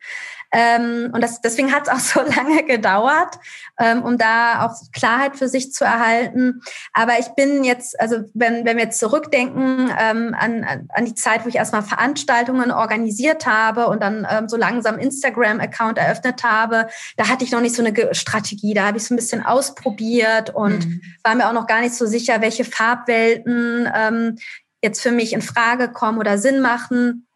Ähm, 0.51 1.11
und 1.13 1.21
das, 1.21 1.41
deswegen 1.41 1.71
hat 1.71 1.83
es 1.83 1.89
auch 1.89 1.99
so 1.99 2.21
lange 2.21 2.63
gedauert, 2.63 3.39
ähm, 3.79 4.03
um 4.03 4.17
da 4.17 4.65
auch 4.65 4.75
Klarheit 4.93 5.35
für 5.35 5.47
sich 5.47 5.73
zu 5.73 5.83
erhalten. 5.83 6.61
Aber 6.93 7.19
ich 7.19 7.27
bin 7.29 7.63
jetzt, 7.63 7.99
also 7.99 8.23
wenn, 8.33 8.65
wenn 8.65 8.77
wir 8.77 8.85
jetzt 8.85 8.99
zurückdenken 8.99 9.91
ähm, 9.99 10.35
an, 10.37 10.87
an 10.89 11.05
die 11.05 11.15
Zeit, 11.15 11.45
wo 11.45 11.49
ich 11.49 11.55
erstmal 11.55 11.83
Veranstaltungen 11.83 12.71
organisiert 12.71 13.45
habe 13.45 13.87
und 13.87 14.01
dann 14.01 14.27
ähm, 14.29 14.49
so 14.49 14.57
langsam 14.57 14.97
Instagram-Account 14.97 15.97
eröffnet 15.97 16.43
habe, 16.43 16.87
da 17.17 17.27
hatte 17.27 17.43
ich 17.43 17.51
noch 17.51 17.61
nicht 17.61 17.75
so 17.75 17.83
eine 17.83 18.15
Strategie. 18.15 18.73
Da 18.73 18.87
habe 18.87 18.97
ich 18.97 19.05
so 19.05 19.13
ein 19.13 19.17
bisschen 19.17 19.45
ausprobiert 19.45 20.53
und 20.53 20.85
mhm. 20.85 21.01
war 21.23 21.35
mir 21.35 21.47
auch 21.47 21.53
noch 21.53 21.67
gar 21.67 21.81
nicht 21.81 21.93
so 21.93 22.05
sicher, 22.05 22.41
welche 22.41 22.65
Farbwelten 22.65 23.89
ähm, 23.93 24.37
jetzt 24.81 25.01
für 25.01 25.11
mich 25.11 25.33
in 25.33 25.41
Frage 25.41 25.91
kommen 25.91 26.17
oder 26.17 26.37
Sinn 26.37 26.61
machen. 26.61 27.27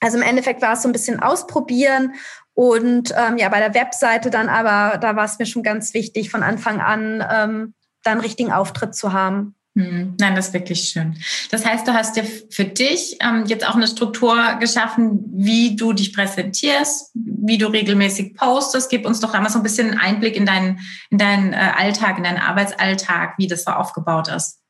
Also 0.00 0.16
im 0.16 0.24
Endeffekt 0.24 0.62
war 0.62 0.72
es 0.72 0.82
so 0.82 0.88
ein 0.88 0.92
bisschen 0.92 1.20
ausprobieren 1.20 2.14
und 2.54 3.14
ähm, 3.16 3.38
ja, 3.38 3.48
bei 3.48 3.60
der 3.60 3.74
Webseite 3.74 4.30
dann 4.30 4.48
aber, 4.48 4.98
da 4.98 5.16
war 5.16 5.24
es 5.24 5.38
mir 5.38 5.46
schon 5.46 5.62
ganz 5.62 5.94
wichtig, 5.94 6.30
von 6.30 6.42
Anfang 6.42 6.80
an 6.80 7.24
ähm, 7.30 7.74
dann 8.02 8.20
richtigen 8.20 8.52
Auftritt 8.52 8.94
zu 8.94 9.12
haben. 9.12 9.54
Hm, 9.74 10.16
nein, 10.20 10.36
das 10.36 10.48
ist 10.48 10.54
wirklich 10.54 10.90
schön. 10.90 11.16
Das 11.50 11.64
heißt, 11.64 11.88
du 11.88 11.94
hast 11.94 12.16
dir 12.16 12.24
für 12.24 12.66
dich 12.66 13.16
ähm, 13.20 13.44
jetzt 13.46 13.66
auch 13.66 13.74
eine 13.74 13.86
Struktur 13.86 14.36
geschaffen, 14.60 15.24
wie 15.32 15.76
du 15.76 15.94
dich 15.94 16.12
präsentierst, 16.12 17.10
wie 17.14 17.56
du 17.56 17.68
regelmäßig 17.68 18.34
postest. 18.34 18.90
Gib 18.90 19.06
uns 19.06 19.20
doch 19.20 19.32
einmal 19.32 19.50
so 19.50 19.58
ein 19.58 19.62
bisschen 19.62 19.90
einen 19.90 19.98
Einblick 19.98 20.36
in 20.36 20.44
deinen, 20.44 20.80
in 21.08 21.16
deinen 21.16 21.54
äh, 21.54 21.70
Alltag, 21.74 22.18
in 22.18 22.24
deinen 22.24 22.38
Arbeitsalltag, 22.38 23.34
wie 23.38 23.46
das 23.46 23.64
so 23.64 23.70
aufgebaut 23.70 24.28
ist. 24.28 24.61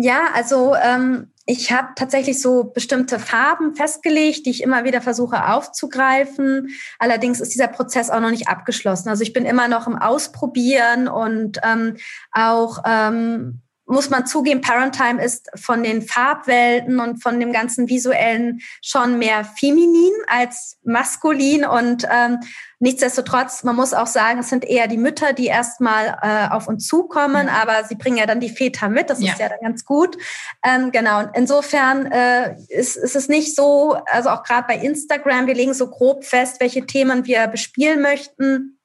Ja, 0.00 0.28
also 0.32 0.76
ähm, 0.76 1.32
ich 1.44 1.72
habe 1.72 1.88
tatsächlich 1.96 2.40
so 2.40 2.62
bestimmte 2.62 3.18
Farben 3.18 3.74
festgelegt, 3.74 4.46
die 4.46 4.50
ich 4.50 4.62
immer 4.62 4.84
wieder 4.84 5.00
versuche 5.00 5.48
aufzugreifen. 5.48 6.68
Allerdings 7.00 7.40
ist 7.40 7.52
dieser 7.52 7.66
Prozess 7.66 8.08
auch 8.08 8.20
noch 8.20 8.30
nicht 8.30 8.46
abgeschlossen. 8.46 9.08
Also 9.08 9.24
ich 9.24 9.32
bin 9.32 9.44
immer 9.44 9.66
noch 9.66 9.88
im 9.88 9.96
Ausprobieren 9.96 11.08
und 11.08 11.58
ähm, 11.64 11.96
auch 12.30 12.78
ähm, 12.86 13.60
muss 13.88 14.10
man 14.10 14.26
zugeben, 14.26 14.60
Parentime 14.60 15.22
ist 15.22 15.50
von 15.54 15.82
den 15.82 16.02
Farbwelten 16.02 17.00
und 17.00 17.22
von 17.22 17.40
dem 17.40 17.52
ganzen 17.52 17.88
visuellen 17.88 18.60
schon 18.82 19.18
mehr 19.18 19.44
feminin 19.44 20.12
als 20.26 20.76
maskulin 20.84 21.64
und 21.64 22.06
ähm, 22.10 22.38
nichtsdestotrotz, 22.80 23.64
man 23.64 23.76
muss 23.76 23.94
auch 23.94 24.06
sagen, 24.06 24.40
es 24.40 24.50
sind 24.50 24.64
eher 24.64 24.86
die 24.86 24.98
Mütter, 24.98 25.32
die 25.32 25.46
erstmal 25.46 26.18
äh, 26.22 26.54
auf 26.54 26.68
uns 26.68 26.86
zukommen, 26.86 27.46
ja. 27.46 27.62
aber 27.62 27.84
sie 27.84 27.96
bringen 27.96 28.18
ja 28.18 28.26
dann 28.26 28.40
die 28.40 28.50
Väter 28.50 28.88
mit, 28.88 29.10
das 29.10 29.22
ja. 29.22 29.32
ist 29.32 29.40
ja 29.40 29.48
dann 29.48 29.60
ganz 29.62 29.84
gut. 29.84 30.16
Ähm, 30.64 30.92
genau, 30.92 31.20
und 31.20 31.30
insofern 31.34 32.06
äh, 32.12 32.56
ist, 32.68 32.96
ist 32.96 33.16
es 33.16 33.28
nicht 33.28 33.56
so, 33.56 33.96
also 34.06 34.28
auch 34.28 34.42
gerade 34.42 34.66
bei 34.68 34.76
Instagram, 34.76 35.46
wir 35.46 35.54
legen 35.54 35.74
so 35.74 35.88
grob 35.88 36.24
fest, 36.24 36.60
welche 36.60 36.86
Themen 36.86 37.26
wir 37.26 37.46
bespielen 37.46 38.02
möchten 38.02 38.77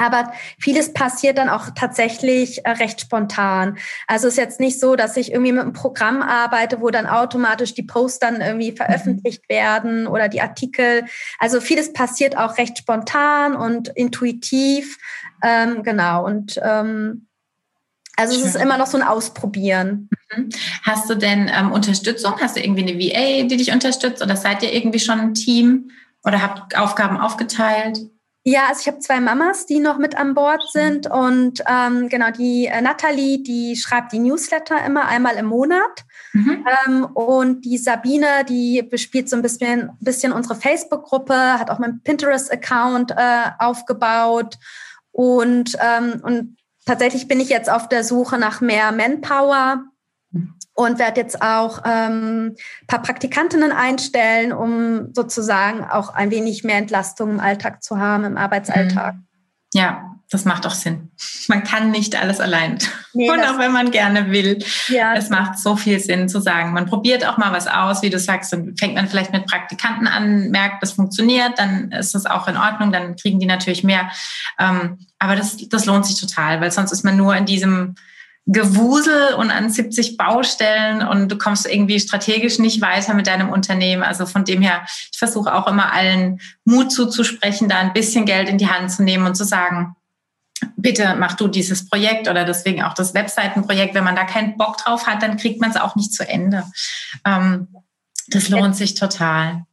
aber 0.00 0.32
vieles 0.58 0.92
passiert 0.92 1.38
dann 1.38 1.48
auch 1.48 1.68
tatsächlich 1.74 2.64
äh, 2.64 2.70
recht 2.70 3.00
spontan. 3.00 3.78
Also 4.06 4.28
es 4.28 4.34
ist 4.34 4.38
jetzt 4.38 4.60
nicht 4.60 4.80
so, 4.80 4.96
dass 4.96 5.16
ich 5.16 5.32
irgendwie 5.32 5.52
mit 5.52 5.62
einem 5.62 5.72
Programm 5.72 6.22
arbeite, 6.22 6.80
wo 6.80 6.90
dann 6.90 7.06
automatisch 7.06 7.74
die 7.74 7.82
Posts 7.82 8.18
dann 8.18 8.40
irgendwie 8.40 8.72
veröffentlicht 8.72 9.42
mhm. 9.48 9.54
werden 9.54 10.06
oder 10.06 10.28
die 10.28 10.40
Artikel. 10.40 11.04
Also 11.38 11.60
vieles 11.60 11.92
passiert 11.92 12.36
auch 12.36 12.56
recht 12.58 12.78
spontan 12.78 13.54
und 13.54 13.88
intuitiv. 13.88 14.96
Ähm, 15.42 15.82
genau. 15.82 16.24
Und 16.24 16.58
ähm, 16.62 17.26
also 18.16 18.34
Schön. 18.34 18.46
es 18.46 18.54
ist 18.54 18.62
immer 18.62 18.78
noch 18.78 18.86
so 18.86 18.98
ein 18.98 19.02
Ausprobieren. 19.02 20.08
Mhm. 20.34 20.48
Hast 20.82 21.10
du 21.10 21.14
denn 21.14 21.50
ähm, 21.54 21.72
Unterstützung? 21.72 22.34
Hast 22.40 22.56
du 22.56 22.60
irgendwie 22.62 22.82
eine 22.82 22.98
VA, 22.98 23.46
die 23.46 23.56
dich 23.56 23.72
unterstützt? 23.72 24.22
Oder 24.22 24.36
seid 24.36 24.62
ihr 24.62 24.72
irgendwie 24.72 25.00
schon 25.00 25.20
ein 25.20 25.34
Team? 25.34 25.90
Oder 26.24 26.42
habt 26.42 26.76
Aufgaben 26.76 27.18
aufgeteilt? 27.18 27.98
Ja, 28.42 28.68
also 28.68 28.80
ich 28.80 28.86
habe 28.86 29.00
zwei 29.00 29.20
Mamas, 29.20 29.66
die 29.66 29.80
noch 29.80 29.98
mit 29.98 30.16
an 30.16 30.32
Bord 30.32 30.62
sind 30.72 31.06
und 31.10 31.62
ähm, 31.68 32.08
genau 32.08 32.30
die 32.30 32.66
äh, 32.66 32.80
Natalie, 32.80 33.42
die 33.42 33.76
schreibt 33.76 34.12
die 34.12 34.18
Newsletter 34.18 34.82
immer 34.84 35.06
einmal 35.06 35.36
im 35.36 35.46
Monat. 35.46 36.04
Mhm. 36.32 36.66
ähm, 36.86 37.04
und 37.04 37.64
die 37.66 37.76
Sabine, 37.76 38.44
die 38.48 38.82
bespielt 38.82 39.28
so 39.28 39.36
ein 39.36 39.42
bisschen, 39.42 39.90
bisschen 40.00 40.32
unsere 40.32 40.54
Facebook-Gruppe, 40.54 41.34
hat 41.34 41.70
auch 41.70 41.78
meinen 41.78 42.02
Pinterest-Account 42.02 43.10
äh, 43.10 43.50
aufgebaut. 43.58 44.56
Und 45.12 45.76
ähm, 45.78 46.20
und 46.22 46.56
tatsächlich 46.86 47.28
bin 47.28 47.40
ich 47.40 47.50
jetzt 47.50 47.68
auf 47.70 47.88
der 47.88 48.04
Suche 48.04 48.38
nach 48.38 48.62
mehr 48.62 48.90
Manpower 48.92 49.84
und 50.74 50.98
werde 50.98 51.20
jetzt 51.20 51.42
auch 51.42 51.82
ähm, 51.84 52.56
paar 52.86 53.02
Praktikantinnen 53.02 53.72
einstellen, 53.72 54.52
um 54.52 55.12
sozusagen 55.12 55.84
auch 55.84 56.14
ein 56.14 56.30
wenig 56.30 56.64
mehr 56.64 56.76
Entlastung 56.76 57.30
im 57.30 57.40
Alltag 57.40 57.82
zu 57.82 57.98
haben, 57.98 58.24
im 58.24 58.36
Arbeitsalltag. 58.36 59.14
Mhm. 59.14 59.26
Ja, 59.72 60.16
das 60.30 60.44
macht 60.44 60.66
auch 60.66 60.74
Sinn. 60.74 61.10
Man 61.48 61.64
kann 61.64 61.90
nicht 61.90 62.20
alles 62.20 62.40
allein. 62.40 62.78
Nee, 63.12 63.30
und 63.30 63.40
auch 63.40 63.58
wenn 63.58 63.72
man 63.72 63.90
gerne 63.90 64.30
will. 64.30 64.58
Ja. 64.88 65.14
Es 65.14 65.28
macht 65.28 65.58
so 65.58 65.76
viel 65.76 65.98
Sinn 65.98 66.28
zu 66.28 66.40
sagen, 66.40 66.72
man 66.72 66.86
probiert 66.86 67.26
auch 67.26 67.36
mal 67.36 67.52
was 67.52 67.66
aus, 67.66 68.02
wie 68.02 68.10
du 68.10 68.18
sagst, 68.18 68.52
dann 68.52 68.76
fängt 68.76 68.94
man 68.94 69.08
vielleicht 69.08 69.32
mit 69.32 69.46
Praktikanten 69.46 70.06
an, 70.06 70.50
merkt, 70.50 70.82
das 70.82 70.92
funktioniert, 70.92 71.58
dann 71.58 71.90
ist 71.90 72.14
das 72.14 72.26
auch 72.26 72.46
in 72.46 72.56
Ordnung, 72.56 72.92
dann 72.92 73.16
kriegen 73.16 73.40
die 73.40 73.46
natürlich 73.46 73.82
mehr. 73.82 74.10
Ähm, 74.58 74.98
aber 75.18 75.34
das, 75.34 75.56
das 75.68 75.86
lohnt 75.86 76.06
sich 76.06 76.20
total, 76.20 76.60
weil 76.60 76.70
sonst 76.70 76.92
ist 76.92 77.04
man 77.04 77.16
nur 77.16 77.36
in 77.36 77.46
diesem 77.46 77.96
Gewusel 78.52 79.34
und 79.34 79.52
an 79.52 79.70
70 79.70 80.16
Baustellen 80.16 81.06
und 81.06 81.30
du 81.30 81.38
kommst 81.38 81.68
irgendwie 81.68 82.00
strategisch 82.00 82.58
nicht 82.58 82.80
weiter 82.80 83.14
mit 83.14 83.28
deinem 83.28 83.50
Unternehmen. 83.50 84.02
Also 84.02 84.26
von 84.26 84.44
dem 84.44 84.60
her, 84.60 84.82
ich 85.12 85.18
versuche 85.18 85.54
auch 85.54 85.68
immer 85.68 85.92
allen 85.92 86.40
Mut 86.64 86.90
zuzusprechen, 86.90 87.68
da 87.68 87.78
ein 87.78 87.92
bisschen 87.92 88.24
Geld 88.24 88.48
in 88.48 88.58
die 88.58 88.66
Hand 88.66 88.90
zu 88.90 89.04
nehmen 89.04 89.24
und 89.24 89.36
zu 89.36 89.44
sagen, 89.44 89.94
bitte 90.76 91.14
mach 91.16 91.34
du 91.34 91.46
dieses 91.46 91.88
Projekt 91.88 92.26
oder 92.28 92.44
deswegen 92.44 92.82
auch 92.82 92.94
das 92.94 93.14
Webseitenprojekt. 93.14 93.94
Wenn 93.94 94.04
man 94.04 94.16
da 94.16 94.24
keinen 94.24 94.56
Bock 94.56 94.78
drauf 94.78 95.06
hat, 95.06 95.22
dann 95.22 95.36
kriegt 95.36 95.60
man 95.60 95.70
es 95.70 95.76
auch 95.76 95.94
nicht 95.94 96.12
zu 96.12 96.28
Ende. 96.28 96.64
Ähm, 97.24 97.68
das 98.30 98.48
lohnt 98.48 98.74
sich 98.74 98.94
total. 98.94 99.64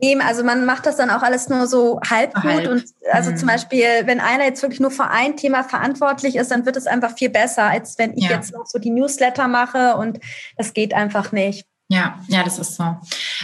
Eben, 0.00 0.20
also 0.20 0.44
man 0.44 0.64
macht 0.64 0.86
das 0.86 0.96
dann 0.96 1.10
auch 1.10 1.22
alles 1.22 1.48
nur 1.48 1.66
so 1.66 2.00
halb 2.08 2.34
gut. 2.34 2.44
Halb. 2.44 2.68
Und 2.68 2.84
also 3.10 3.30
mhm. 3.30 3.36
zum 3.36 3.48
Beispiel, 3.48 3.86
wenn 4.04 4.20
einer 4.20 4.44
jetzt 4.44 4.62
wirklich 4.62 4.80
nur 4.80 4.90
für 4.90 5.08
ein 5.08 5.36
Thema 5.36 5.64
verantwortlich 5.64 6.36
ist, 6.36 6.50
dann 6.50 6.66
wird 6.66 6.76
es 6.76 6.86
einfach 6.86 7.12
viel 7.16 7.30
besser, 7.30 7.64
als 7.64 7.98
wenn 7.98 8.16
ich 8.16 8.24
ja. 8.24 8.36
jetzt 8.36 8.52
noch 8.52 8.66
so 8.66 8.78
die 8.78 8.90
Newsletter 8.90 9.48
mache 9.48 9.96
und 9.96 10.20
das 10.56 10.72
geht 10.72 10.94
einfach 10.94 11.32
nicht. 11.32 11.66
Ja, 11.90 12.18
ja, 12.28 12.42
das 12.42 12.58
ist 12.58 12.76
so. 12.76 12.84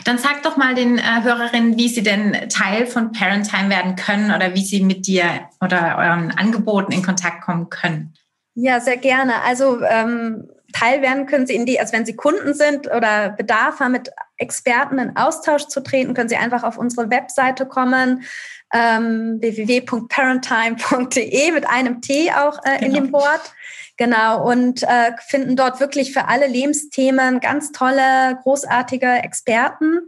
Dann 0.05 0.19
sag 0.19 0.43
doch 0.43 0.59
mal 0.59 0.75
den 0.75 0.99
äh, 0.99 1.23
Hörerinnen, 1.23 1.79
wie 1.79 1.89
sie 1.89 2.03
denn 2.03 2.49
Teil 2.51 2.87
von 2.87 3.11
Parentime 3.13 3.71
werden 3.71 3.97
können 3.97 4.35
oder 4.35 4.55
wie 4.55 4.65
sie 4.65 4.83
mit 4.83 5.07
dir 5.07 5.25
oder 5.63 5.97
euren 5.99 6.31
Angeboten 6.31 6.93
in 6.93 7.03
Kontakt 7.03 7.43
kommen 7.43 7.71
können. 7.71 8.13
Ja, 8.55 8.81
sehr 8.81 8.99
gerne. 8.99 9.43
Also 9.47 9.83
ähm, 9.83 10.49
Teil 10.75 11.03
werden 11.03 11.27
können 11.27 11.47
Sie 11.47 11.55
in 11.55 11.67
die, 11.67 11.79
also 11.79 11.93
wenn 11.93 12.05
Sie 12.05 12.17
Kunden 12.17 12.53
sind 12.53 12.89
oder 12.89 13.31
Bedarf 13.31 13.79
haben, 13.81 13.93
mit 13.93 14.11
Experten 14.37 14.99
in 14.99 15.17
Austausch 15.17 15.69
zu 15.69 15.83
treten, 15.83 16.15
können 16.15 16.29
Sie 16.29 16.37
einfach 16.37 16.65
auf 16.65 16.77
unsere 16.77 17.11
Webseite 17.11 17.67
kommen, 17.67 18.25
ähm, 18.73 19.39
www.parentime.de 19.41 21.53
mit 21.53 21.69
einem 21.69 22.01
T 22.01 22.33
auch 22.33 22.59
äh, 22.65 22.79
genau. 22.79 22.85
in 22.85 22.95
dem 22.95 23.13
Wort. 23.13 23.55
Genau, 23.97 24.45
und 24.45 24.83
äh, 24.83 25.13
finden 25.29 25.55
dort 25.55 25.79
wirklich 25.79 26.13
für 26.13 26.27
alle 26.27 26.49
Lebensthemen 26.49 27.39
ganz 27.39 27.71
tolle, 27.71 28.41
großartige 28.43 29.07
Experten. 29.07 30.01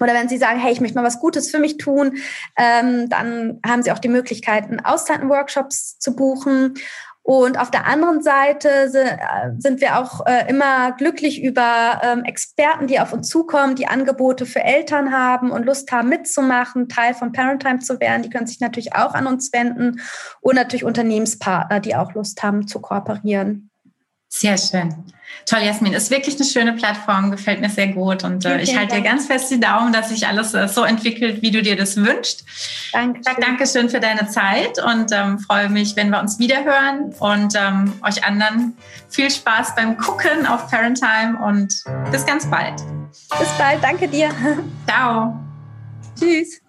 Oder 0.00 0.12
wenn 0.12 0.28
Sie 0.28 0.36
sagen, 0.36 0.58
hey, 0.58 0.72
ich 0.72 0.80
möchte 0.80 0.96
mal 0.96 1.04
was 1.04 1.20
Gutes 1.20 1.50
für 1.50 1.58
mich 1.58 1.78
tun, 1.78 2.18
ähm, 2.58 3.08
dann 3.08 3.60
haben 3.66 3.82
Sie 3.82 3.92
auch 3.92 3.98
die 3.98 4.08
Möglichkeit, 4.08 4.66
Auszeiten-Workshops 4.84 5.98
zu 5.98 6.14
buchen. 6.14 6.74
Und 7.26 7.58
auf 7.58 7.70
der 7.70 7.86
anderen 7.86 8.22
Seite 8.22 8.68
äh, 8.68 9.50
sind 9.56 9.80
wir 9.80 9.98
auch 9.98 10.26
äh, 10.26 10.46
immer 10.50 10.92
glücklich 10.92 11.42
über 11.42 12.02
ähm, 12.02 12.22
Experten, 12.22 12.86
die 12.86 13.00
auf 13.00 13.14
uns 13.14 13.30
zukommen, 13.30 13.76
die 13.76 13.86
Angebote 13.86 14.44
für 14.44 14.62
Eltern 14.62 15.10
haben 15.10 15.50
und 15.50 15.64
Lust 15.64 15.90
haben 15.90 16.10
mitzumachen, 16.10 16.86
Teil 16.90 17.14
von 17.14 17.32
Parentime 17.32 17.78
zu 17.78 17.98
werden. 17.98 18.22
Die 18.24 18.28
können 18.28 18.46
sich 18.46 18.60
natürlich 18.60 18.94
auch 18.94 19.14
an 19.14 19.26
uns 19.26 19.54
wenden 19.54 20.02
und 20.42 20.54
natürlich 20.54 20.84
Unternehmenspartner, 20.84 21.80
die 21.80 21.96
auch 21.96 22.12
Lust 22.12 22.42
haben 22.42 22.68
zu 22.68 22.78
kooperieren. 22.78 23.70
Sehr 24.36 24.58
schön. 24.58 24.92
Toll, 25.46 25.60
Jasmin. 25.60 25.92
Ist 25.92 26.10
wirklich 26.10 26.34
eine 26.34 26.44
schöne 26.44 26.72
Plattform, 26.72 27.30
gefällt 27.30 27.60
mir 27.60 27.70
sehr 27.70 27.88
gut. 27.88 28.24
Und 28.24 28.44
äh, 28.44 28.60
ich 28.60 28.76
halte 28.76 28.96
dir 28.96 29.02
ganz 29.02 29.26
fest 29.26 29.48
die 29.48 29.60
Daumen, 29.60 29.92
dass 29.92 30.08
sich 30.08 30.26
alles 30.26 30.54
äh, 30.54 30.66
so 30.66 30.82
entwickelt, 30.82 31.40
wie 31.40 31.52
du 31.52 31.62
dir 31.62 31.76
das 31.76 31.96
wünschst. 31.96 32.44
Danke. 32.92 33.20
Sag 33.22 33.40
Dankeschön 33.40 33.88
für 33.88 34.00
deine 34.00 34.26
Zeit 34.26 34.82
und 34.82 35.12
ähm, 35.12 35.38
freue 35.38 35.68
mich, 35.68 35.94
wenn 35.94 36.10
wir 36.10 36.18
uns 36.18 36.40
wiederhören. 36.40 37.14
Und 37.20 37.54
ähm, 37.56 37.92
euch 38.02 38.24
anderen 38.24 38.76
viel 39.08 39.30
Spaß 39.30 39.76
beim 39.76 39.98
Gucken 39.98 40.46
auf 40.46 40.68
Parentime 40.68 41.38
und 41.40 41.72
bis 42.10 42.26
ganz 42.26 42.50
bald. 42.50 42.82
Bis 43.38 43.48
bald, 43.56 43.84
danke 43.84 44.08
dir. 44.08 44.30
Ciao. 44.88 45.38
Tschüss. 46.18 46.60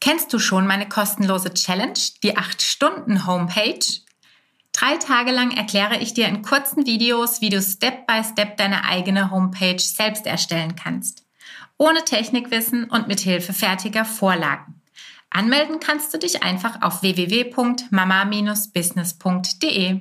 Kennst 0.00 0.32
du 0.32 0.40
schon 0.40 0.66
meine 0.66 0.88
kostenlose 0.88 1.54
Challenge, 1.54 1.94
die 2.24 2.36
8-Stunden-Homepage? 2.36 4.03
Drei 4.74 4.96
Tage 4.96 5.30
lang 5.30 5.56
erkläre 5.56 5.98
ich 5.98 6.14
dir 6.14 6.26
in 6.26 6.42
kurzen 6.42 6.84
Videos, 6.84 7.40
wie 7.40 7.48
du 7.48 7.62
Step 7.62 8.08
by 8.08 8.24
Step 8.24 8.56
deine 8.56 8.84
eigene 8.84 9.30
Homepage 9.30 9.78
selbst 9.78 10.26
erstellen 10.26 10.74
kannst. 10.74 11.24
Ohne 11.78 12.04
Technikwissen 12.04 12.90
und 12.90 13.06
mit 13.06 13.20
Hilfe 13.20 13.52
fertiger 13.52 14.04
Vorlagen. 14.04 14.82
Anmelden 15.30 15.78
kannst 15.80 16.12
du 16.12 16.18
dich 16.18 16.42
einfach 16.42 16.82
auf 16.82 17.02
www.mama-business.de. 17.02 20.00